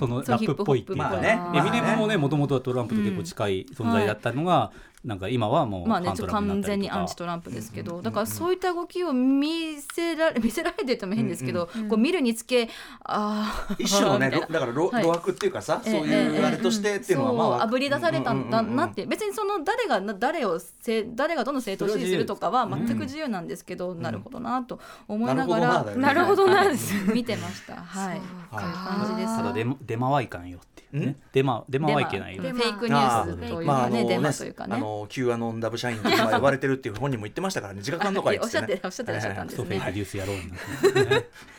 [0.07, 1.19] のそうラップっぽいっていうか
[1.55, 4.71] エミネムもねもともとはトランプと結構近い存在だったのが
[5.05, 12.69] なんか今はもう完全にアンチトランプですけど、だからそういった動きを見せられ見せられてるとも変ですけど、こう見るにつけ
[13.03, 15.03] ああ一種のね だからろはい。
[15.03, 18.75] 路悪っていうかさ、ええそういうあれとしてっていうのはまあそうあぶり出されたんだうんうんうんうん。
[18.77, 26.93] なって別にその誰がな誰をせ誰がどの政党を支持するとかは全く自由なんですけど、なるほどなと思いながら、なるほどなだよねなるほどなです。
[27.13, 27.75] 見てました。
[27.75, 28.21] はい。
[28.51, 29.37] そうそういう感じです。
[29.37, 31.05] ただ出出回いかんよっていうね。
[31.07, 31.15] ん？
[31.31, 34.77] 出回出回いけないフェイクニュースというかね、デマというかね。
[34.95, 37.79] あの Q アノンダブ社員って今呼ばれてるっていう本人も言ってましたからね。
[37.79, 39.91] 自覚のかいっおっしゃっておっしゃってらっしゃったんですねクソフェイク。
[39.91, 40.37] ニュースやろう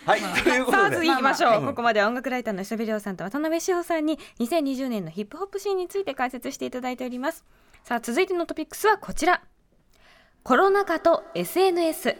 [0.07, 0.21] はい。
[0.21, 7.45] ということでさあ次行きましょう、まあまあここまでは音楽ライターの石部亮さんと渡辺志保さんに2020年のヒップホップシーンについて解説していただいております
[7.85, 9.43] さあ続いてのトピックスはこちら
[10.43, 12.17] コロナ禍と SNS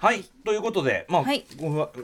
[0.00, 0.24] はい。
[0.44, 1.44] ということでまあ、はい。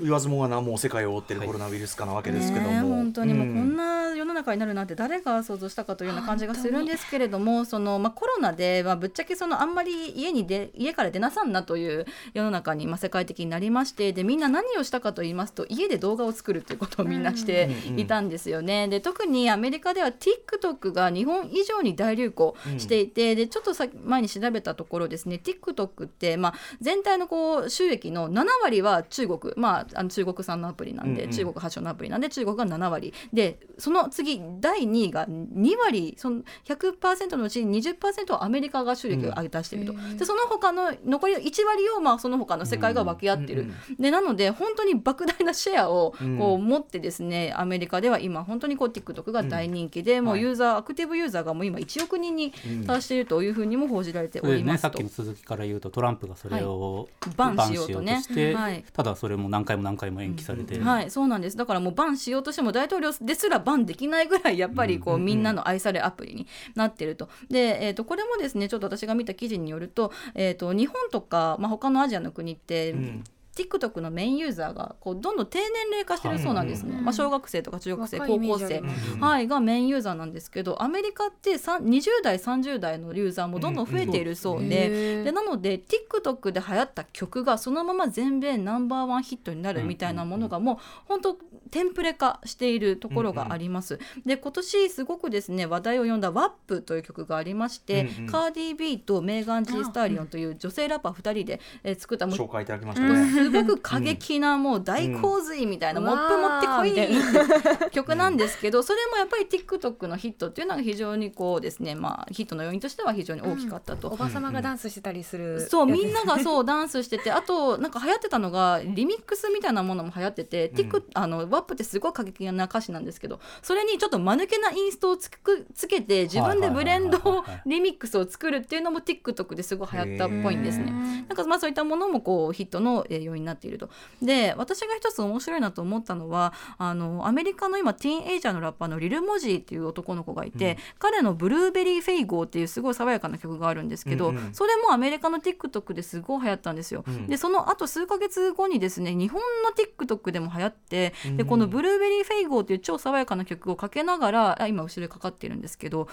[0.03, 18.89] 言わずもがなもう世界を覆ってるコロナウイルス化なわけですけども、本当にもうこんなな世の中になるなんて誰が想像したかというような感じがするんですけれどもその、まあ、コロナで、まあ、ぶっちゃけそのあんまり家にで家から出なさんなという世の中に、まあ、世界的になりましてでみんな何をしたかと言いますと家で動画を作るということをみんなしていたんですよね。
[18.89, 31.37] で特にアメリカでは TikTok が日本以上に大流行していて、でちょっとさ前に調べたところですね TikTok って、まあ、全体のこう収益の7割は中国、まあ、あの中国産のアプリなんで、うんうん。
[31.37, 33.13] 中国発祥のアプリなんで中国が7割。
[33.33, 36.15] でその次第2位が2割。
[36.17, 43.97] その100%のうち20%はアメリカが収益を上げ出していると、でその他の残りの1割をまあその他の世界が分け合ってる、うんうん。
[43.97, 46.39] でなので本当に莫大なシェアをうん。
[46.39, 52.53] こう持ってですね、アメリカでは今本当にこう TikTok が大人気で、もうユーザー、アクティブユーザーがもう今1億人に
[52.87, 54.89] 達しているというふうにも報じられておりますと。
[54.89, 54.95] ね。
[54.95, 58.85] さっきの続きから言うとトランプがそれをバンしようとねしてはい。
[58.93, 61.57] ただそれも何回も何回も延期されて、はい、そうなんです。
[61.57, 67.29] だからもうバンしようとしても大統領ですらバンできないぐらいやっぱりこう、みんなの愛されアプリになってると。
[67.49, 78.83] で、えー、とこれもですねちょっと私が見た記事によると,、えー、と日本とか、まあ、他のアジアの国って、ん TikTok のメインユーザーがこうどんどん低年齢化してるそうなんですね、まあ、小学生とか中学生高校生。
[79.21, 91.39] はい、がメインユーザーなんですけどアメリカってさん20代30代のユーザーもどんどん増えているそうで,、へーでなので TikTok で流行った曲がそのまま全米ナンバーワンヒットになるみたいなものがもう本当
[91.71, 93.99] テンプレ化しているところがあります。
[94.25, 114.09] で今年すごくですね話題を呼んだ WAP という曲がありまして、うんうんカーディ・ビーとメーガン・ジー・スターリオンという女性ラッパー2人で、えー作った紹介いただきましたね、すごく過激なもう大洪水みたいな、うんモップ持ってこい曲なんですけどそれもやっぱり TikTok のヒットっていうのが非常にこうですねまあヒットの要因としては非常に大きかったと。
[114.09, 131.25] おばさまがダンスしてたりする、そうみんながそうダンスしててあとなんか流行ってたのがリミックスみたいなものも流行ってて、ティックあの WAP ってすごい過激な歌詞なんですけどそれにちょっと間抜けなインストをつくつけて自分でブレンドリミックスを作るっていうのも TikTok ですごい流行ったっぽいんですね。
[131.29, 133.91] なんかまあそういったものもこうヒットのえー要因になっていると。
[134.23, 147.05] で私が一つ面白いなと思ったのはあのアメリカの今ティーンエイジャーのラッパーのリル・モジーっていう男の子がいて、彼の「Blueberry Faygo」っていうすごい爽やかな曲があるんですけど、うんうんそれもアメリカの TikTok ですごい流行ったんですよ。
[147.07, 156.09] うんでその後数ヶ月後にですね日本の TikTok でも流行って、でこの「Blueberry Faygo」っていう超爽やかな曲をかけながらあ今後ろにかかってるんですけど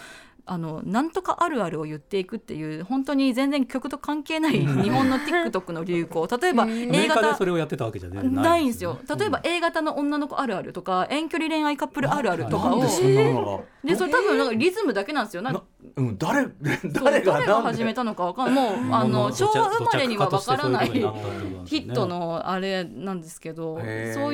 [0.51, 6.27] あのなんとかあるあるを言っていくっていう本当に全然曲と関係ない日本の TikTok の流行。
[6.41, 8.99] 例えばアメリカで映画それをやってたわけじゃねないんですよ。
[9.17, 12.81] 例えば A 型の女の子あるあるとか遠距離恋愛カップルあるあるとかを。
[12.81, 15.41] でそれ多分なんかリズムだけなんですよ。
[15.41, 16.47] なんなかうん誰
[16.91, 18.79] 誰が誰が始めたのかわかんない。
[18.79, 23.85] もうあの昭和生まれにはわからないヒットのあれなんですけどそう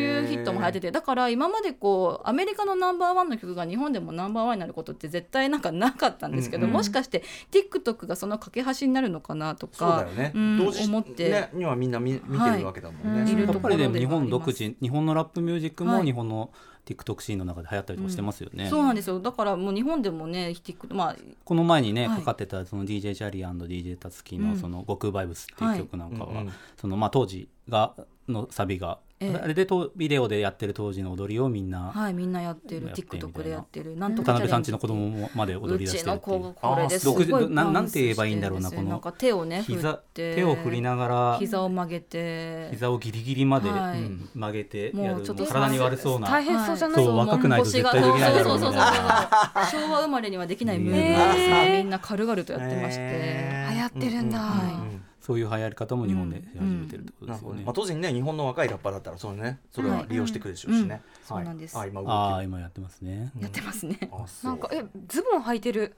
[0.02, 0.92] いうヒットも流行ってて。
[0.92, 6.74] だから今までこうアメリカのナンバーワンの曲が日本でもナンバーワンになることって絶対なんかなかったんですけど、うんうん。
[6.74, 11.30] もしかして TikTok がその架け橋になるのかなとかそうだよね、うん思って。
[11.30, 13.32] ねにはみんな見見てるわけだもんね、はい。
[13.32, 16.06] いるところではありますやっぱりでも日本独自日本のラップミュージックもはい。
[16.06, 16.52] 日本の
[16.86, 18.70] TikTok シーンの中で流行ったりとかしてますよね。
[18.70, 19.20] そうなんですよ。
[19.20, 22.20] だからもう日本でもね TikTok まあこの前にね、はい。
[22.20, 24.58] かかってたその DJ チャリー &DJ タツキのうん。
[24.58, 26.44] その「極バイブス」っていう曲なんかは、
[26.80, 27.96] そのまあ当時が
[28.28, 29.40] のサビが、ええ。
[29.44, 33.96] あれでとビデオでやってる当時の踊りをみんな、はいみんなやってる TikTok でやってる。
[33.96, 36.40] なんと田か辺さんちの子供もまで踊り出してるっていう。
[36.40, 37.10] 子がこれです。
[37.10, 38.90] あごいななんて言えばいいんだろうなこの。
[38.90, 40.36] なんか手をね振膝って。
[40.36, 42.70] 手を振りながら膝を曲げて。
[42.72, 44.02] 膝をギリギリまで、はい。
[44.02, 46.30] うん曲げてやる体に悪そうな。
[46.30, 49.30] 大変そうじゃない、そう若くないと絶対できないだろうみたいな。
[49.72, 54.40] 昭和生まれにはできないムーブみんな軽々とやってまして、流行ってるんだ。
[54.40, 57.64] ううんそういう流行り方も日本でし始めてるってことですよね。
[57.66, 59.60] まあ、当然ね日本の若いラッパーだったらそのね。
[59.74, 60.90] それは利用してくるでしょうしね、うん。
[60.92, 61.02] はい。
[61.22, 61.78] そうなんです。
[61.78, 63.34] あ今ああ今やってますね。
[63.42, 64.10] やってますね。
[64.44, 65.98] なんかえズボン履いてる。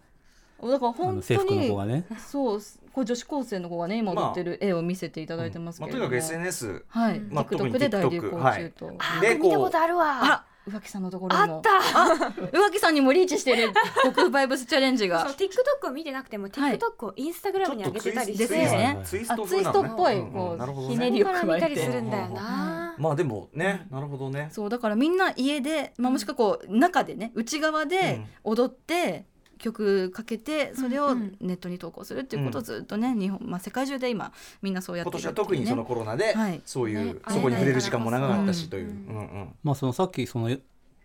[0.63, 2.05] だからあ本当の制服の子にがね。
[2.17, 2.61] そう
[2.91, 4.25] これ女子高生の子がね今まあ。
[4.29, 8.63] 踊ってる絵を見せていただいてますまあ、けれども、とにかく SNS はい、まあ特に TikTok で大流行 TikTok はい。
[8.63, 11.55] 中と、あでー見たことあるわあら宇垣さんのところにも。
[11.55, 12.27] あった。
[12.45, 13.73] 宇垣さんにもリーチしてる。
[14.03, 15.25] 極バイブスチャレンジが。
[15.25, 16.77] そう TikTok を見てなくてもはい。
[16.77, 19.01] TikTok をインスタグラムに上げてたりしですて、ね。
[19.03, 24.49] ツイストあツイストっぽいこうひねりをから見たりするんだようんな、まあでもねなるほどね。
[24.51, 29.25] そうだからみんな家で、まあ、もしくはこう中でね内側で踊って
[29.59, 31.35] 曲かけてそれをうん。
[31.39, 35.13] ネットに投稿するっていうことをずっとね日本、まあ、世界中で今みんなそうやってね。
[35.13, 36.61] 年は特にそのコロナではい。
[36.65, 38.67] そういう、ねそこに触れる時間も長かったしう。
[38.67, 39.55] んという、うんうん。
[39.63, 40.55] まあそのさっきその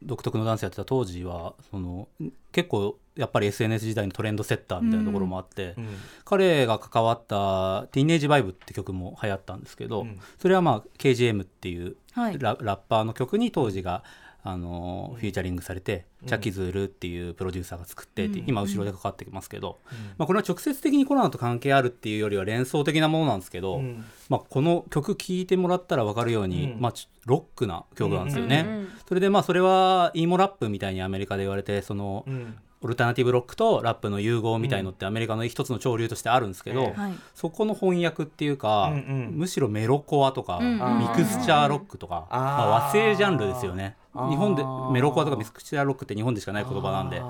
[0.02, 2.08] 独特のダンスやってた当時はその
[2.52, 5.88] 結構やっぱり SNS 時代のトレンドセッターみたいなところもあって、うん。
[6.24, 10.20] 彼が関わった「ティーンエイジバイブ」って曲も流行ったんですけど、うん。
[10.38, 12.38] それはまあ KGM っていうはい。
[12.38, 14.04] ラ,、ラッパーの曲に当時が
[14.46, 16.28] あのフィーチャリングされて、うん。
[16.28, 18.44] Chaki Zulu っていうプロデューサーが作ってって、うん。
[18.46, 19.78] 今後ろでかかってきますけど、
[20.18, 24.04] まあ、これは直接的にコロナと関係あるっていうよりは連想的なものなんですけど、うん。
[24.28, 26.80] まあ、この曲聴いてもらったら分かるように、うん。
[26.80, 28.64] まあ、ちロックな曲なんですよね。
[28.66, 32.56] うんうんそれでまあそれはエモラップみたいにアメリカで言われてそのうん。
[32.84, 37.14] オルタナティブロックとラップの融合みたいのってアメリカの一つの潮流としてあるんですけど、ええはい。
[37.34, 38.98] そこの翻訳っていうか、うんう
[39.32, 39.38] ん。
[39.38, 40.78] むしろメロコアとか、うん。
[40.78, 47.22] うんミクスチャーロックとか、まあ、和製ジャンルですよね日本でメロコアとかミクスチャーロックって日本でしかない言葉なんで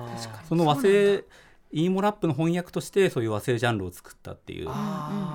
[0.47, 1.25] その和製
[1.71, 4.69] イーモラップの翻訳としてそういう和製ジャンルを作ったっていう。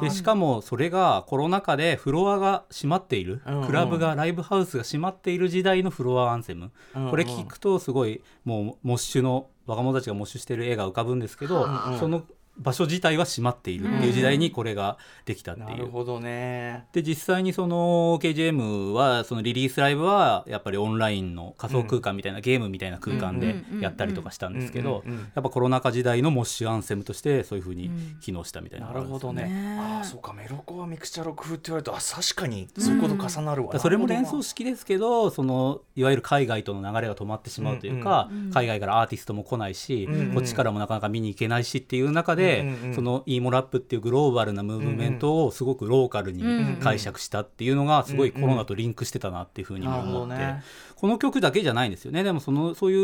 [0.01, 3.61] でしかもそれがコロナ禍でフロアが閉まっている、うん。
[3.61, 7.11] うんクラブがライブハウスが閉まっている時代のフロアアンセム、うんうん。
[7.11, 11.99] これ聞くとすごいもうモッシュの若者たちがモッシュしてる絵が浮かぶんですけど、うんうん。
[11.99, 12.23] その
[12.61, 15.68] 場所自体は閉まっているっていう時代にこれができたっていう。
[15.68, 16.87] なるほどね。
[16.92, 29.49] で実際にその KGM はそのリリースライブはやっぱりオンラインの仮想空間みたいな、ゲームみたいな空間でやったりとかしたんですけどうんうんうんやっぱコロナ禍時代のモッシュアンセムとしてそういうふうに機能したみたいななのがあんですよるほどね。
[29.49, 38.51] ねああそうかメロコアミクスチャーロック風って言われるとあ確かにそういうこと重なるわ、それも連想し式ですけどそのいわゆる海外との流れが止まってしまうというか、うんうん。
[38.53, 40.35] 海外からアーティストも来ないし、うんうん。
[40.35, 42.95] こっちからもなかなか見に行けないしっていう中で、うんうんうん。
[42.95, 46.43] そのイーモラップっていうグローバルなムーブメントをすごくローカルに
[46.81, 50.63] 解釈したっていうのがすごいコロナとリンクしてたなっていうふうに思って、どね
[50.97, 52.23] この曲だけじゃないんですよね。
[52.23, 52.97] でもそのそうい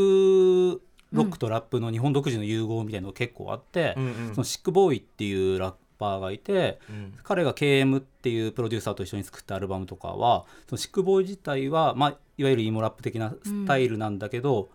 [0.73, 0.81] う
[1.13, 4.35] ロックとラップの日本独自の融合みたいなのが結構あって、うんうん。
[4.35, 7.15] そのシックボーイっていうラッパーがいて、うん。
[7.23, 14.69] 彼が KM っていうプロデューサーと一緒に作ったアルバムとかはそのシックボーイ自体は、まあ、いわゆるイモラップ的なスタイルなんだけど、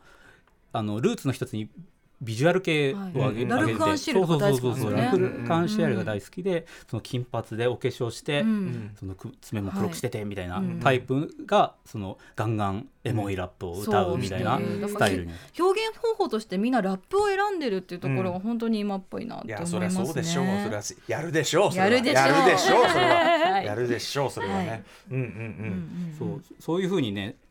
[0.74, 1.70] あのルーツの一つに
[2.22, 4.62] ビジュアル系を上げ,、はい上げてラルクアンシエルが大好きなんですよね。
[4.62, 8.92] そうそうそうそうラルクアンシエルが大好きで、その金髪でお化粧して、うん。
[9.00, 10.66] そのく爪も黒くしててみたいなはい。
[10.82, 15.34] タイプがそのガンガンエモいラップを歌うみたいなスタイルに。
[15.60, 20.04] 表現方法としてみんなラップを選んでるっていうところが本当に今っぽいなっいやて思いますね。
[20.04, 20.46] そりゃそうでしょう。
[20.46, 20.84] それは。
[21.08, 21.72] やるでしょう。
[21.72, 23.16] それはやるでしょうやるでしょうそれは。
[23.52, 23.66] はい。
[23.66, 24.84] やるでしょうそれはね、はい。
[25.12, 27.36] うんうんううんそうそういうふうにね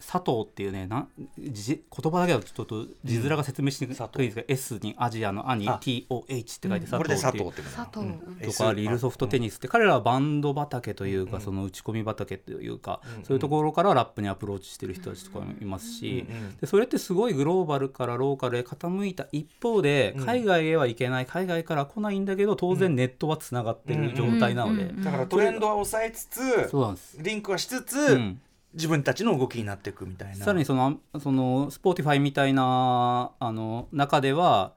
[0.00, 1.08] 佐藤っていうねなん
[1.38, 7.66] じ言葉だけだとちょっと字面が説明しにくいですが、S にアジアの「ア」にあ TOH って書いてこれで佐佐藤っていう。
[7.66, 8.10] 藤ってこと佐藤う。
[8.10, 11.42] んとかリールソフトテニスって彼らはバンド畑というか、うん。
[11.42, 13.24] その打ち込み畑というか、うん。
[13.24, 16.36] そういうところからラップにアプローチしてる人たちとかもいますし、うん。
[16.36, 16.56] うん。
[16.56, 20.24] でそれってすごいグローバルからローカルへ傾いた一方でうん。
[20.24, 24.98] 海外へは行けない海外から来ないんだけど当然ネットはつながってる状態なので、うん。
[24.98, 25.04] うん。
[25.04, 27.18] だからトレンドは抑えつつそうなんです。
[27.20, 28.40] リンクはしつつ、うん
[28.74, 30.44] 自分たちの動きになっていくみたいな。
[30.44, 34.74] さらにそのその Spotify みたいなあの中では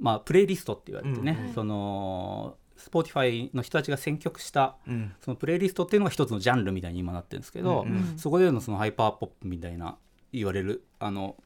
[0.00, 1.54] まあ、プレイリストって言われてね、うんうん。
[1.54, 5.12] その Spotify の人たちが選曲したうん。
[5.20, 8.18] そのプレイリストっていうのが一つのジャンルみたいに今なってるんですけど、うんうん。
[8.18, 9.96] そこでのそのハイパーポップみたいな
[10.32, 11.36] 言われるあの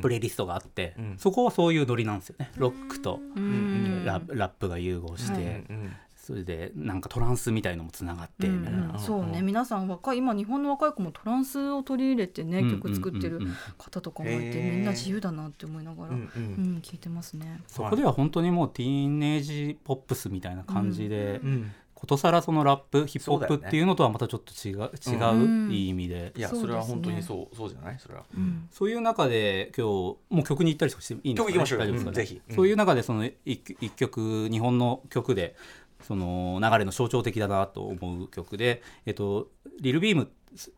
[0.00, 1.16] プレイリストがあって、うん。
[1.18, 2.50] そこはそういうノリなんですよね。
[2.56, 4.04] ロックとうん。
[4.04, 5.92] ララップが融合して、はいうん
[6.26, 8.94] それでなんかトランスみたいのもつながってみたいな。
[8.94, 13.48] うんそうね皆さん若い今日本の若い子もトランスを取り入れてね、曲作ってるうんうん。
[13.48, 16.20] うんうん方とかもいてみんな自由だなって思いながら、ううん。
[16.20, 16.28] んう
[16.78, 17.60] ん聞いてますね。
[17.68, 21.72] そこでは本当にもうティーンエイジポップスみたいな感じで、うん。
[21.94, 25.70] ことさらそのラップヒップホップっていうのとはまたちょっと違ううん。
[25.70, 26.66] 違ういい意味で、いやそうですね。
[26.66, 27.98] それは本当にそうそうじゃない？
[27.98, 28.24] それは。
[28.36, 28.68] うん。
[28.70, 31.84] そういう中で今日もう曲に行ったりしていいんですか、ね、曲行きましょうよ。
[31.84, 32.42] 大丈夫ですか、ねうんぜひ。
[32.48, 35.56] うんそういう中でその一一曲日本の曲で
[36.02, 39.48] その流れの象徴的だなと思う曲で、えっと、
[39.80, 40.30] リルビーム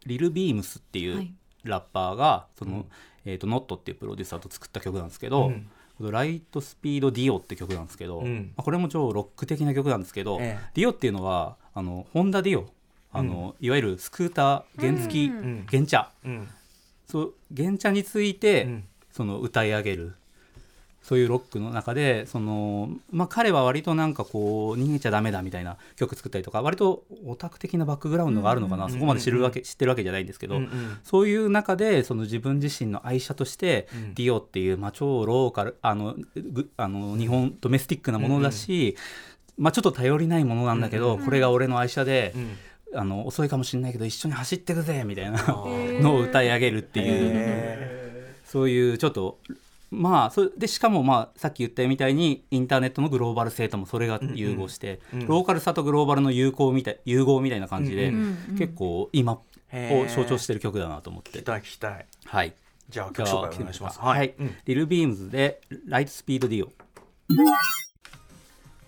[0.06, 1.34] リルビームスっていうはい。
[1.64, 2.84] ラッパーがその、うん
[3.24, 5.68] えっと、ノットっていうプロデューサーと作った曲なんですけど、うん。
[6.10, 8.52] ライトスピードディオって曲なんですけど、うん。
[8.56, 10.70] まあこれも超ロック的な曲なんですけど、ええ。
[10.74, 12.66] ディオっていうのはあのホンダディオ
[13.10, 15.38] あの、いわゆるスクーター原付き、うん。
[15.38, 15.66] うん。
[15.68, 16.12] 原茶。
[16.24, 16.48] うん。
[17.06, 18.84] そう原茶について、うん。
[19.10, 20.14] その歌い上げる
[21.02, 30.98] そういうロックの中でその、まあ、彼は割となんかこう逃げちゃダメだみたいな曲作ったりとか割とオタク的なバックグラウンドがあるのかな、うんそこまで知るわけ知ってるわけじゃないんですけど、うんうん。
[31.02, 34.14] そういう中でその自分自身の愛車として、うん。
[34.14, 38.96] ディオっていう、まあ、超ローカルあのぐあの日本ドメスティックなものだし、
[39.56, 42.56] まあ、ちょっと頼りないものなんだけど、うんこれが俺の愛車で、うん。
[42.94, 46.00] あの遅いかもしれないけど一緒に走ってくぜみたいなー。
[46.00, 49.38] のを歌い上げるっていう、へそういうちょっと
[49.90, 58.58] まあそれでしかもまあさっき言ったみたいにインターネットのグローバル性ともそれが融合して、うんうんローカルさとグローバルの融合みたい融合みたいな感じで、うんうんうん。
[58.58, 59.42] 結構今を
[60.08, 61.42] 象徴してる曲だなと思っ聞きて。
[61.42, 62.06] たい聞きたい。
[62.24, 62.54] はい。
[62.88, 64.00] じゃあ曲紹介お願いします。
[64.00, 64.54] はい、うん。
[64.64, 66.70] リルビームズでライトスピードディオ。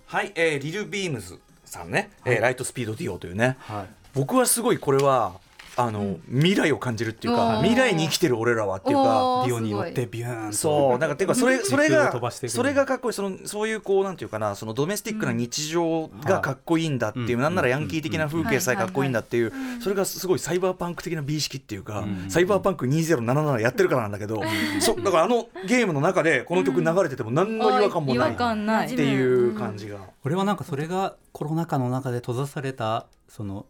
[0.06, 3.56] はい、えー、リル・ビームズさんね、えーライトスピードディオというね。
[3.60, 3.88] はい。
[4.14, 5.34] 僕はすごいこれは
[5.76, 10.56] あの、未来を感じるっていうか未来に生きてる俺らはっていうかおーディオに乗っすてビューンと。
[10.56, 13.14] そうなんかていうかそれそれが飛ばしていくそれがかっこいい。
[13.14, 17.42] そのそういうこうなんていうかなそのドメスティックな日常がかっこいいんだっていう、うん。
[17.42, 22.30] なんならヤンキー的な風景さえかっこいいんだっていう、はいそれがすごいサイバーパンク的な美意識っていうか、うん。
[22.30, 24.42] サイバーパンク2077やってるからなんだけど、
[24.80, 29.98] そだからあのゲームの中でこの曲流れてても何の違和感もないっ感ないていう感じが。
[30.22, 30.56] これはなん。
[30.60, 33.66] かそれがコロナ禍の中で閉ざされたその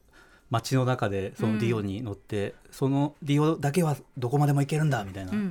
[0.50, 5.38] 街の中でそのディオに乗って、そのディオだけはどこまでも行けるんだみたいな、うん。
[5.38, 5.44] うん。
[5.44, 5.48] う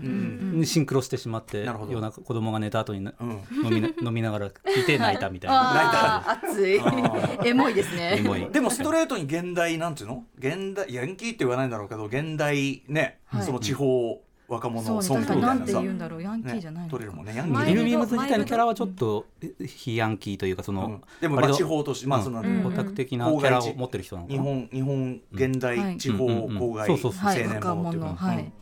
[0.57, 0.59] ん。
[0.59, 1.93] にシンクロしてしまってなるほど。
[1.93, 3.29] 夜中子供が寝た後になうん。
[3.63, 6.79] 飲みな 飲みながら聞いて泣いたみたいな、熱い。
[6.81, 8.17] あエモいですね。
[8.19, 8.49] エモい。
[8.51, 10.25] でもストレートに現代なんていうの？
[10.37, 13.43] 現代ヤンキーって言わないんだろうけど現代ね、はい。
[13.43, 16.91] その地方若者ソングみたいんなさて言うんだろうヤンキーじゃないのか。
[16.91, 17.35] 取れるもんね。
[17.35, 19.25] ヤンキマーリル・ビームズ自体のキャラはちょっと
[19.65, 21.01] 非ヤンキーというかその、うん。
[21.21, 28.07] でも地方としてまあその、うんオタク的なキャラを持ってる人なのかな、日本日本現代地方郊外そうそうそう青年ものっていうか。
[28.07, 28.37] 者はい。
[28.37, 28.53] うん。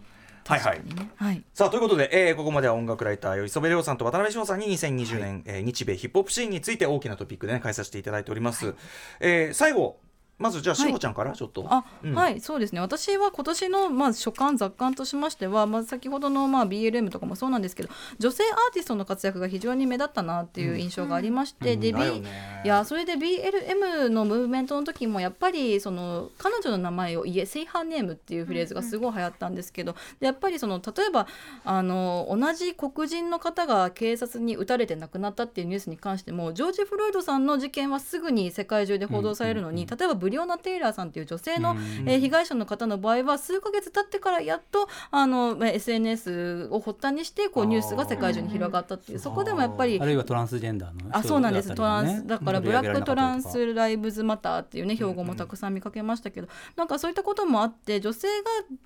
[0.47, 0.59] はい。
[0.59, 0.81] はい
[1.17, 1.43] はい。
[1.53, 8.73] さあということで、えーここまでは音楽ライターよ磯部亮さんと渡辺翔さんに2020年、えー日米ヒップホップシーンについて大きなトピックで、ね、返させていただいております、
[9.19, 9.99] えー最後
[10.39, 12.13] まずじゃあはいしほちゃんからちょっと、あ、うん。
[12.13, 12.79] はいそうですね。
[12.79, 22.61] 私は今年のまあ所感雑感としましては、まあ、先ほどのまあ BLM とかもそうなんですけど女性アーティストの活躍が非常に目立ったなっていう印象がありまして、で、だよ B ね。
[22.63, 31.27] いやそれで BLM のムーブメントの時もやっぱりその彼女の名前を言え「セイハーネーム」っていうフレーズがすごい流行ったんですけど、でやっぱりその例えば
[31.63, 58.33] あの同じ黒人の方が警察に撃たれて亡くなったっていうニュースに関してもジョージ・フロイドさんの事件はすぐに世界中で報道されるのに、例えばブリオナ・テイラーさんっていう女性の、えー被害者の方の場合は数ヶ月経ってからやっとあのまあ SNS を発端にしてこうニュースが世界中に広がったっていうそこでもやっぱりあるいはトランスジェンダーの人あそうなんです、だったトランスだからブラックトランスライブズマターっていうね標語もたくさん見かけましたけど、なんかそういったこともあって女性が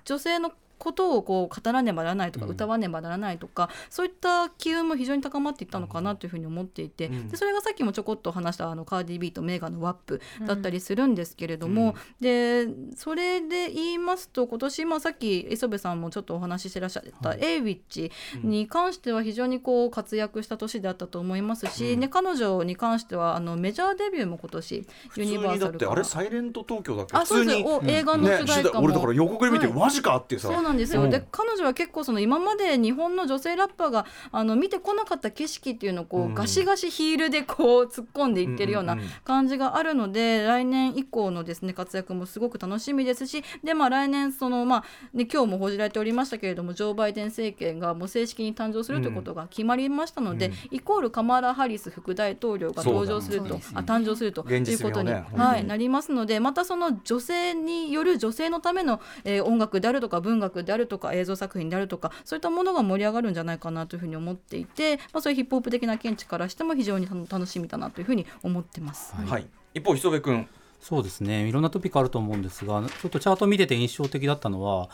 [0.04, 2.52] 女性のことをこう語らねばならないとか、うん。
[2.52, 7.28] 歌わねばならないとかそういった機運も非常に高まっていったのかなというふうに思っていて、うん。
[7.28, 12.66] でそれがさっきもちょこっと話したあのカーディ・ビーとメーガンのワップだったりするんですけれども、で
[12.96, 18.10] それで言いますと今年、まあ、さっき磯部さんもちょっとお話ししてらっしゃった、エイウィッチ
[18.42, 27.16] に関しては非常にこう活躍した年であったと思いますし、ね、彼女に関してはあのメジャーデビューも今年ユニ普通にだってバーサルあれサイレント東京だっけ？
[27.16, 27.58] あそうです。
[27.58, 29.74] 映画のね主題歌も、俺だから予告で見て、はい。
[29.74, 31.10] マジかってさなんですよ、うん。
[31.10, 36.34] で彼女は結構その今まで日本の女性ラッパーがあの見てこなかった景色っていうのをこう、うん。
[36.34, 50.54] ガシガシヒールでこう突っ込んでいってるような感じがあるので、来年以降のですね活躍もすごく楽しみですしでまあ来年そのまあね今日も報じられておりましたけれどもジョー・バイデン政権がもう正式に誕生するということが決まりましたので、うん。
[50.70, 69.14] イコールカマラ・ハリス副大統領が登場すると、ねあ誕生するということに、ねはい、なりますのでまたその女性による女性のための、えー音楽であるとか文学であるとか映像作品であるとかそういったものが盛り上がるんじゃないかなというふうに思っていて、まあ、そういうヒップホップ的な見地からしても非常に楽楽しみだなというふうに思ってます。
[69.14, 69.26] はい。
[69.26, 69.46] はい。
[69.74, 70.46] 一方磯部君。
[70.80, 71.48] そうですね。
[71.48, 74.90] いろんなトピックあると思うんですがちょっとチャート見てて印象的だったのは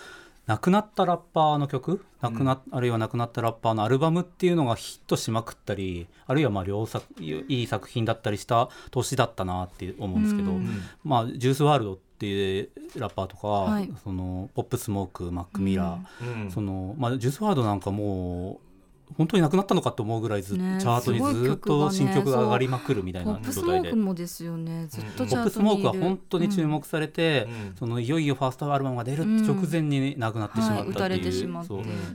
[0.46, 2.04] 亡くなったラッパーの曲？
[2.20, 10.82] 亡くな、あるいは亡くなったラッパーのアルバムっていうのがヒットしまくったりあるいはまあ良作いい作品だったりした年だったなって思うんですけど、うん。
[11.04, 13.90] まあ、ジュースワールドっていうラッパーとか、はい。
[14.02, 16.50] そのポップスモークマック・ミラー、うん。
[16.50, 18.67] そのまあ、ジュースワールドなんかもう
[19.16, 23.96] 本当になくなったのかと思うぐらいずっと、ねチャートにずっと新曲が上がりまくるみたいなポップスモ状態でーク。
[23.96, 24.86] もですよね。
[24.88, 25.28] ずっとうん。
[25.28, 27.76] チャーポップスモークは本当に注目されて、うん。
[27.76, 31.32] そのいよいよファーストアルバムが出る直前に亡くなってしまったっていう,、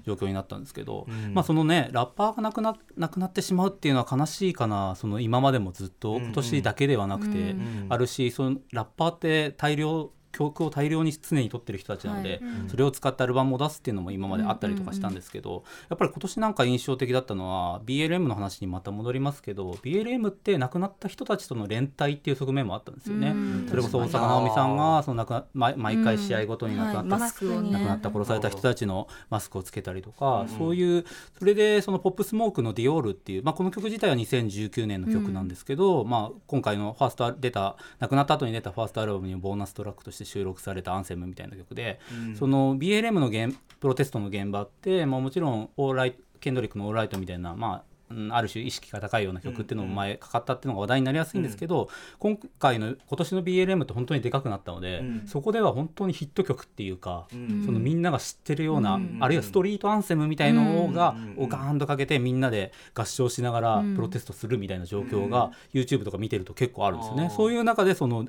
[0.06, 1.34] 状況になったんですけど、うん。
[1.34, 4.96] まあそのねラッパーが亡くな亡くなってしまうっていうのは悲しいかな。
[4.96, 6.24] その今までもずっとうん。
[6.24, 7.88] 今年だけではなくてうん。
[7.90, 12.40] あるし、そのラッパーって大量曲を大量に常に撮ってる人たちなので、はい。
[12.68, 23.30] それを使ってアルバムを出すっていうのも今まであったりとかしたんですけど、やっぱり今年なんか印象的だったのは BLM の話にまた戻りますけど BLM って亡くなった人たちとの連帯っていう側面もあったんですよね。
[23.30, 23.68] うん。
[23.70, 27.08] それこそ大坂なおみさんがその亡くな毎毎回試合ごとに亡くなった、はい。
[27.20, 27.72] マスクをね。
[27.72, 31.06] 亡くなった殺された人たちのマスクをつけたりとか、うんそういう
[31.38, 42.36] それでそのポップスモークの「ディオール」っていう、まあ、この曲自体は2019年の曲なんですけど、まあ、今回のファースト出た亡くなった後に出たファーストアルバムにボーナストラックとして収録されたアンセムみたいな曲で、うん。
[42.36, 51.90] その BLM の現プロテストの現場って、まあ、もちろんオーライケンドリックの「オーライト」みたいな、まあうんある種意識が高いような曲っていうのも前かかったっていうのが話題になりやすいんですけど、
[52.20, 55.24] 今回の今年の BLM って本当にでかくなったので、うん。
[55.28, 57.64] そこでは本当にヒット曲っていうか、うん。
[57.66, 63.96] そのみんなが知ってるような、うんあるいはストリートアンセムみたいのが、うんをガーンとかけてみんなで合唱しながらうん。
[63.96, 68.26] プロテストするみたいな状況が YouTube とか見てると結構あるんですよね、そういう中でその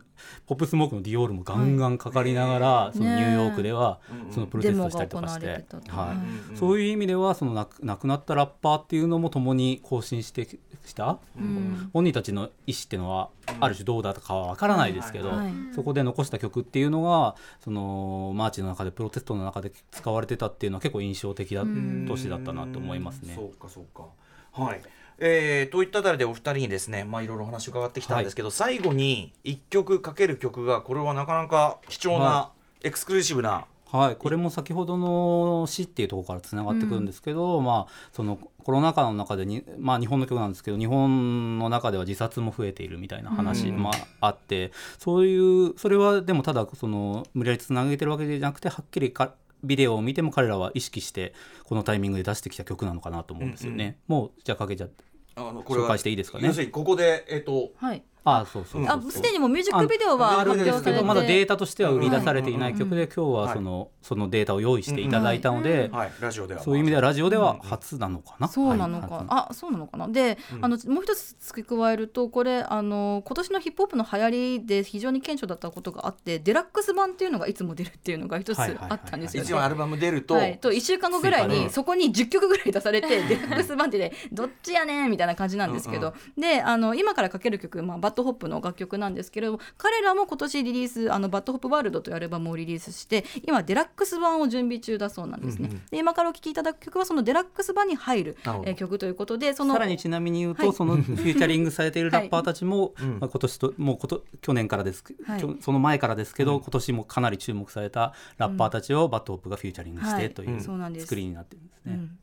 [0.46, 5.46] ポップスモークのディオールもガンガンかかりながら、そのニューヨークではねそのプロテストしたりとかして。
[5.46, 6.50] はい。
[6.50, 11.90] うんそういう意味ではその亡くなったラッパーっていうのも共に更新してきた、うん。
[11.92, 15.52] 本人たちの意思っていうのはある種どうだったかは分からないですけど、はい。
[15.74, 23.34] そこで残した曲っていうのがそのマーチの中でプロテストの中で使われてたっていうのは結構印象的だうん年だったなと思いますね。
[23.34, 24.04] そうかそうか。
[24.52, 24.82] はい。
[25.18, 32.50] えー、といったあたりでお二人にですねまあいろいろお話伺ってきたんですけど、最後に一曲かける曲がこれはなかなか貴重な、は
[32.82, 33.64] エクスクルーシブな
[33.96, 51.32] はい、これも先ほどの詩っていうところからつながってくるんですけど、まあそのコロナ禍の中でに、まあ、日本の曲なんですけど日本の中では自殺も増えているみたいな話うんもあって、そういうそれはでもただその無理やりつなげてるわけじゃなくてはっきりかビデオを見ても彼らは意識して
[51.62, 53.98] このタイミングで出してきた曲なのかなと思うんですよね。
[54.08, 55.04] もうじゃあかけちゃって
[55.36, 56.48] あの紹介していいですかね？
[56.48, 58.86] 要するにここでえっ、とはいああそうそう。
[58.86, 61.04] あすでにもうミュージックビデオはあ発あるんですけど表されて。
[61.04, 63.08] まだデータとしては売り出されていない曲で、はい。
[63.14, 66.12] 今日はその,、そのデータを用意していただいたので、はい。
[66.20, 66.62] ラジオでは。
[66.62, 68.48] そういう意味ではラジオでは初なのかな？
[68.48, 69.26] そうなのか、はい。
[69.28, 70.08] あそうなのかな？
[70.08, 70.64] で、うん。
[70.64, 78.64] あのもう一つ付け加えるとこれあの今年のヒップホップの流行りで非常に顕著だったことがあってデラックス版っていうのがいつも出るっていうのが一つあ
[78.94, 79.48] ったんですよね。
[79.48, 95.68] 一応アルバム出ると、はい、と1週間後ぐらいにそこに10曲ぐらい出されてデラックス版ってでどっちやねんみたいな感じなんですけど、であの今からかける曲、まあ、 BAD HOP の楽曲なんですけれども彼らも今年リリースあの BAD HOP WORLD というアルバムをリリースして今デラックス版を準備中だそうなんですね。
[95.68, 100.72] うんうんで今からお聴きいただく曲はそのデラックス版に入る、えー曲ということでそのさらにちなみに言うと、はい。
[100.72, 105.56] そのフューチャリングされているラッパーたちも、う んまあ、今年ともうこと去年からですけ、はい。
[105.60, 111.06] その前からですけど、うん今年もかなり注目されたラッパーたちを BAD HOP がフューチャリングしてはいというそうなんです。
[111.06, 111.92] 作りになってるんですね。
[111.94, 112.18] うん。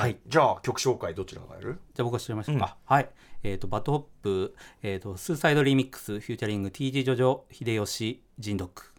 [0.00, 0.16] はい。
[0.26, 1.78] じゃあ曲紹介どちらがやる？
[1.94, 2.76] じゃあ僕やりましょうか。
[2.84, 3.08] はい。
[3.42, 8.92] えっ、と、 BAD HOP、えっ、と、 Suicide Remix、featuring、Tiji Jojo、Hideyoshi、Jin Dogg。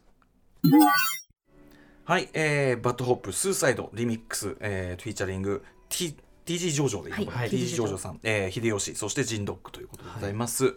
[2.06, 9.72] はい、えー、 BAD HOP Suicide Remix、えー、フィーチャリング T TG ジョジョでいいのかな、はい Tiji Jojo さん、えー、 Hideyoshi そして Jin Dogg
[9.72, 10.76] ということでございます。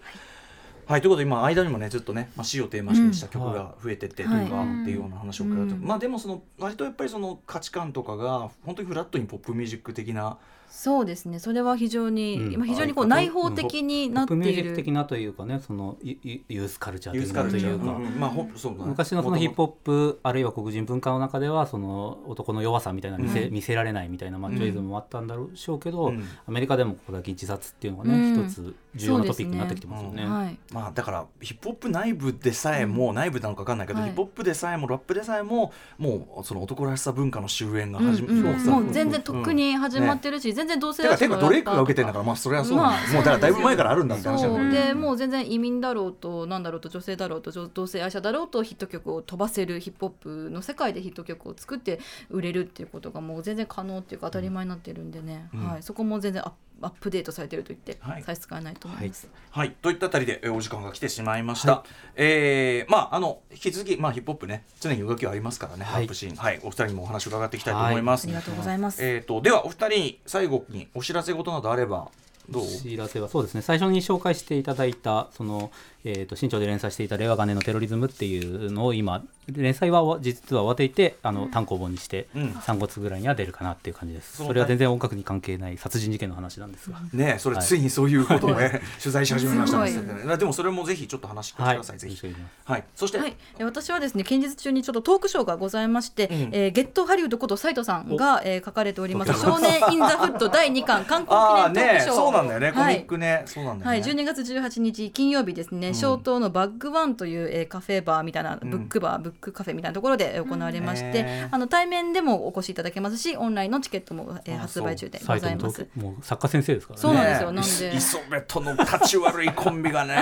[0.86, 4.82] はい、ということで今間にもねずっとね、まあ、死をテーマにした曲が増えてってというか、はい。
[4.82, 5.82] っていうような話を伺って、うん。
[5.84, 10.38] まあでもその割とやっぱりその価値観とかが本当にフラットにポップミュージック的な
[10.78, 11.38] そうですね。
[11.38, 12.52] それは非常に、うん。
[12.52, 18.04] 今非常にこう内包的になっている、ジック的なというかねそのユースカルチャー的なというか、うん。
[18.04, 30.26] うんまあほそうだね昔のそのヒップホップあるいは黒人文化の中ではその男の弱さみたいな見せ,、うん見せられないみたいなマッチョイズムもあったんだろうしょうけど、うんアメリカでもここだけ自殺っていうのがね、うん一つ重要なトピックになってきてますよね。
[30.26, 42.76] はいまあだからヒップホップ内部でさえも、内部なのか分かんないけど、はいヒップホップでさえもラップでさえももうその男らしさ文化の終焉が始め、うんうんさもう全然とっくに始まってるし、全然同性愛者ドレイクが受けてんだからまあそれはそう。
[42.76, 44.68] まあもうだからだいぶ前からあるんだって話だそよね。
[44.68, 44.72] う。
[44.72, 50.10] でもう全然移民だろうとなんだろうと女性だろうと女同性愛者だろうとヒット曲を飛ばせるヒップホッ
[50.46, 52.00] プの世界でヒット曲を作って
[52.30, 59.28] 売れるっていうことがもう全然可能っていうか当たり前になってるんでね、うんはい、そこも全然アップアップデートされてると言ってはい差し支えないと思います。
[59.50, 61.72] はい、といったあたりでえーお時間が来てしまいました。
[61.72, 61.84] は
[62.16, 68.24] えーまああの引き続きまあヒップホップね常に動きはありますからね、はいラップシーンはいお二人にもお話を伺っていきたいと思います。
[68.24, 69.04] ありがとうございます。
[69.04, 72.08] えっ、とではお二人に最後にお知らせ事などあれば
[72.50, 72.62] どう？
[72.62, 75.70] お知らせはそうですね最初に紹介していただいたその、
[76.08, 82.46] えー、と新潮で連載していた「令和元年のテロリズム」っていうのを今連載は実は終わっていてあの単行本にしてうん。
[82.66, 87.64] 3月ぐらいには出るかなっていう感じです、そのそれは全然音楽に関係ない殺人事件の話なんですが、ねえそれはい。
[87.64, 89.90] ついにそういうことをね、取材し始めましたね。
[89.90, 92.14] すでもそれもぜひちょっと話してください、ぜひ。
[92.14, 92.50] よろしくお願い。
[92.64, 92.84] はい。
[92.94, 96.34] そして、はい、え私はですね近日中にちょっとトークショーがございまして、うん。
[96.52, 99.34] えーゲットハリウッドこと斉藤さんが、えー書かれております「お。
[99.34, 103.42] 少年イン・ザ・フット」第2巻観ああね光記念トークショーそうなんだよね、コミはいックね。
[103.46, 108.60] そうなんだよはい、ね、12月18日金曜日ですね、ん小東のバッグワンという、えーカフェバーみたいな、ん。
[108.60, 115.84] ブックバーブックカフェみたいなところで行われまして、あの対面でもお越しいただけますしオンラインのチケットも、えーあ発売中でございます。
[115.84, 117.02] クもう作家先生ですからね。
[117.02, 117.52] そうなんですよ。
[117.52, 117.96] ねなんで。
[117.96, 120.16] イソベトの立ち悪いコンビがね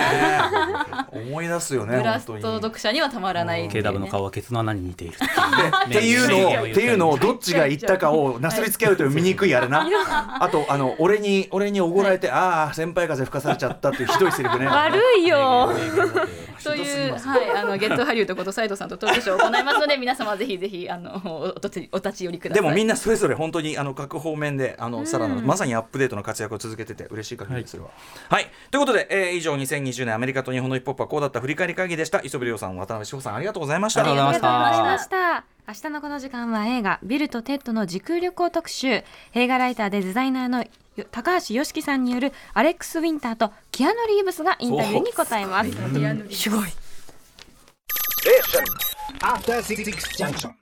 [1.11, 9.87] 思い出すよねブラスト読者にはたまらない KW の顔はケツの穴に似ているっていう のを、っていうのをどっちが言ったかをなすりつけ合うという醜いあれな。
[10.39, 14.67] あとあの俺に俺におごられて、ああ先輩風吹かされちゃったっていうひどいセリフね。
[14.67, 15.37] 悪いよ
[16.65, 22.63] という、ひどすぎますはい、あのゲットハリウッドこと斉藤さんとトークショーを行いますので皆様ぜひぜひあの おお立ちお立ち寄りください。
[22.63, 27.89] でもみんなそれぞれ本当にあの各方面であのさらなるまさにアップデートの活躍を続けてて嬉しい限りですそれは。
[28.29, 32.21] はい、ということで、えー以上2020年アメリカと日本のヒップホップはこうだった振り返り会議でした。
[32.21, 34.01] 磯部亮さん渡辺志保さんありがとうございました。
[34.01, 39.03] ありがとうございました明日のこの時間は映画「ビルとテッドの時空旅行特集」
[39.33, 40.63] 映画ライターでデザイナーの
[40.95, 45.71] よ高橋ヨシキさんによるアレックス・ウィンターとキアヌ・リーブスがインタビューに答えます。
[46.31, 46.69] すごい。
[49.21, 49.83] After Six
[50.17, 50.51] Junction.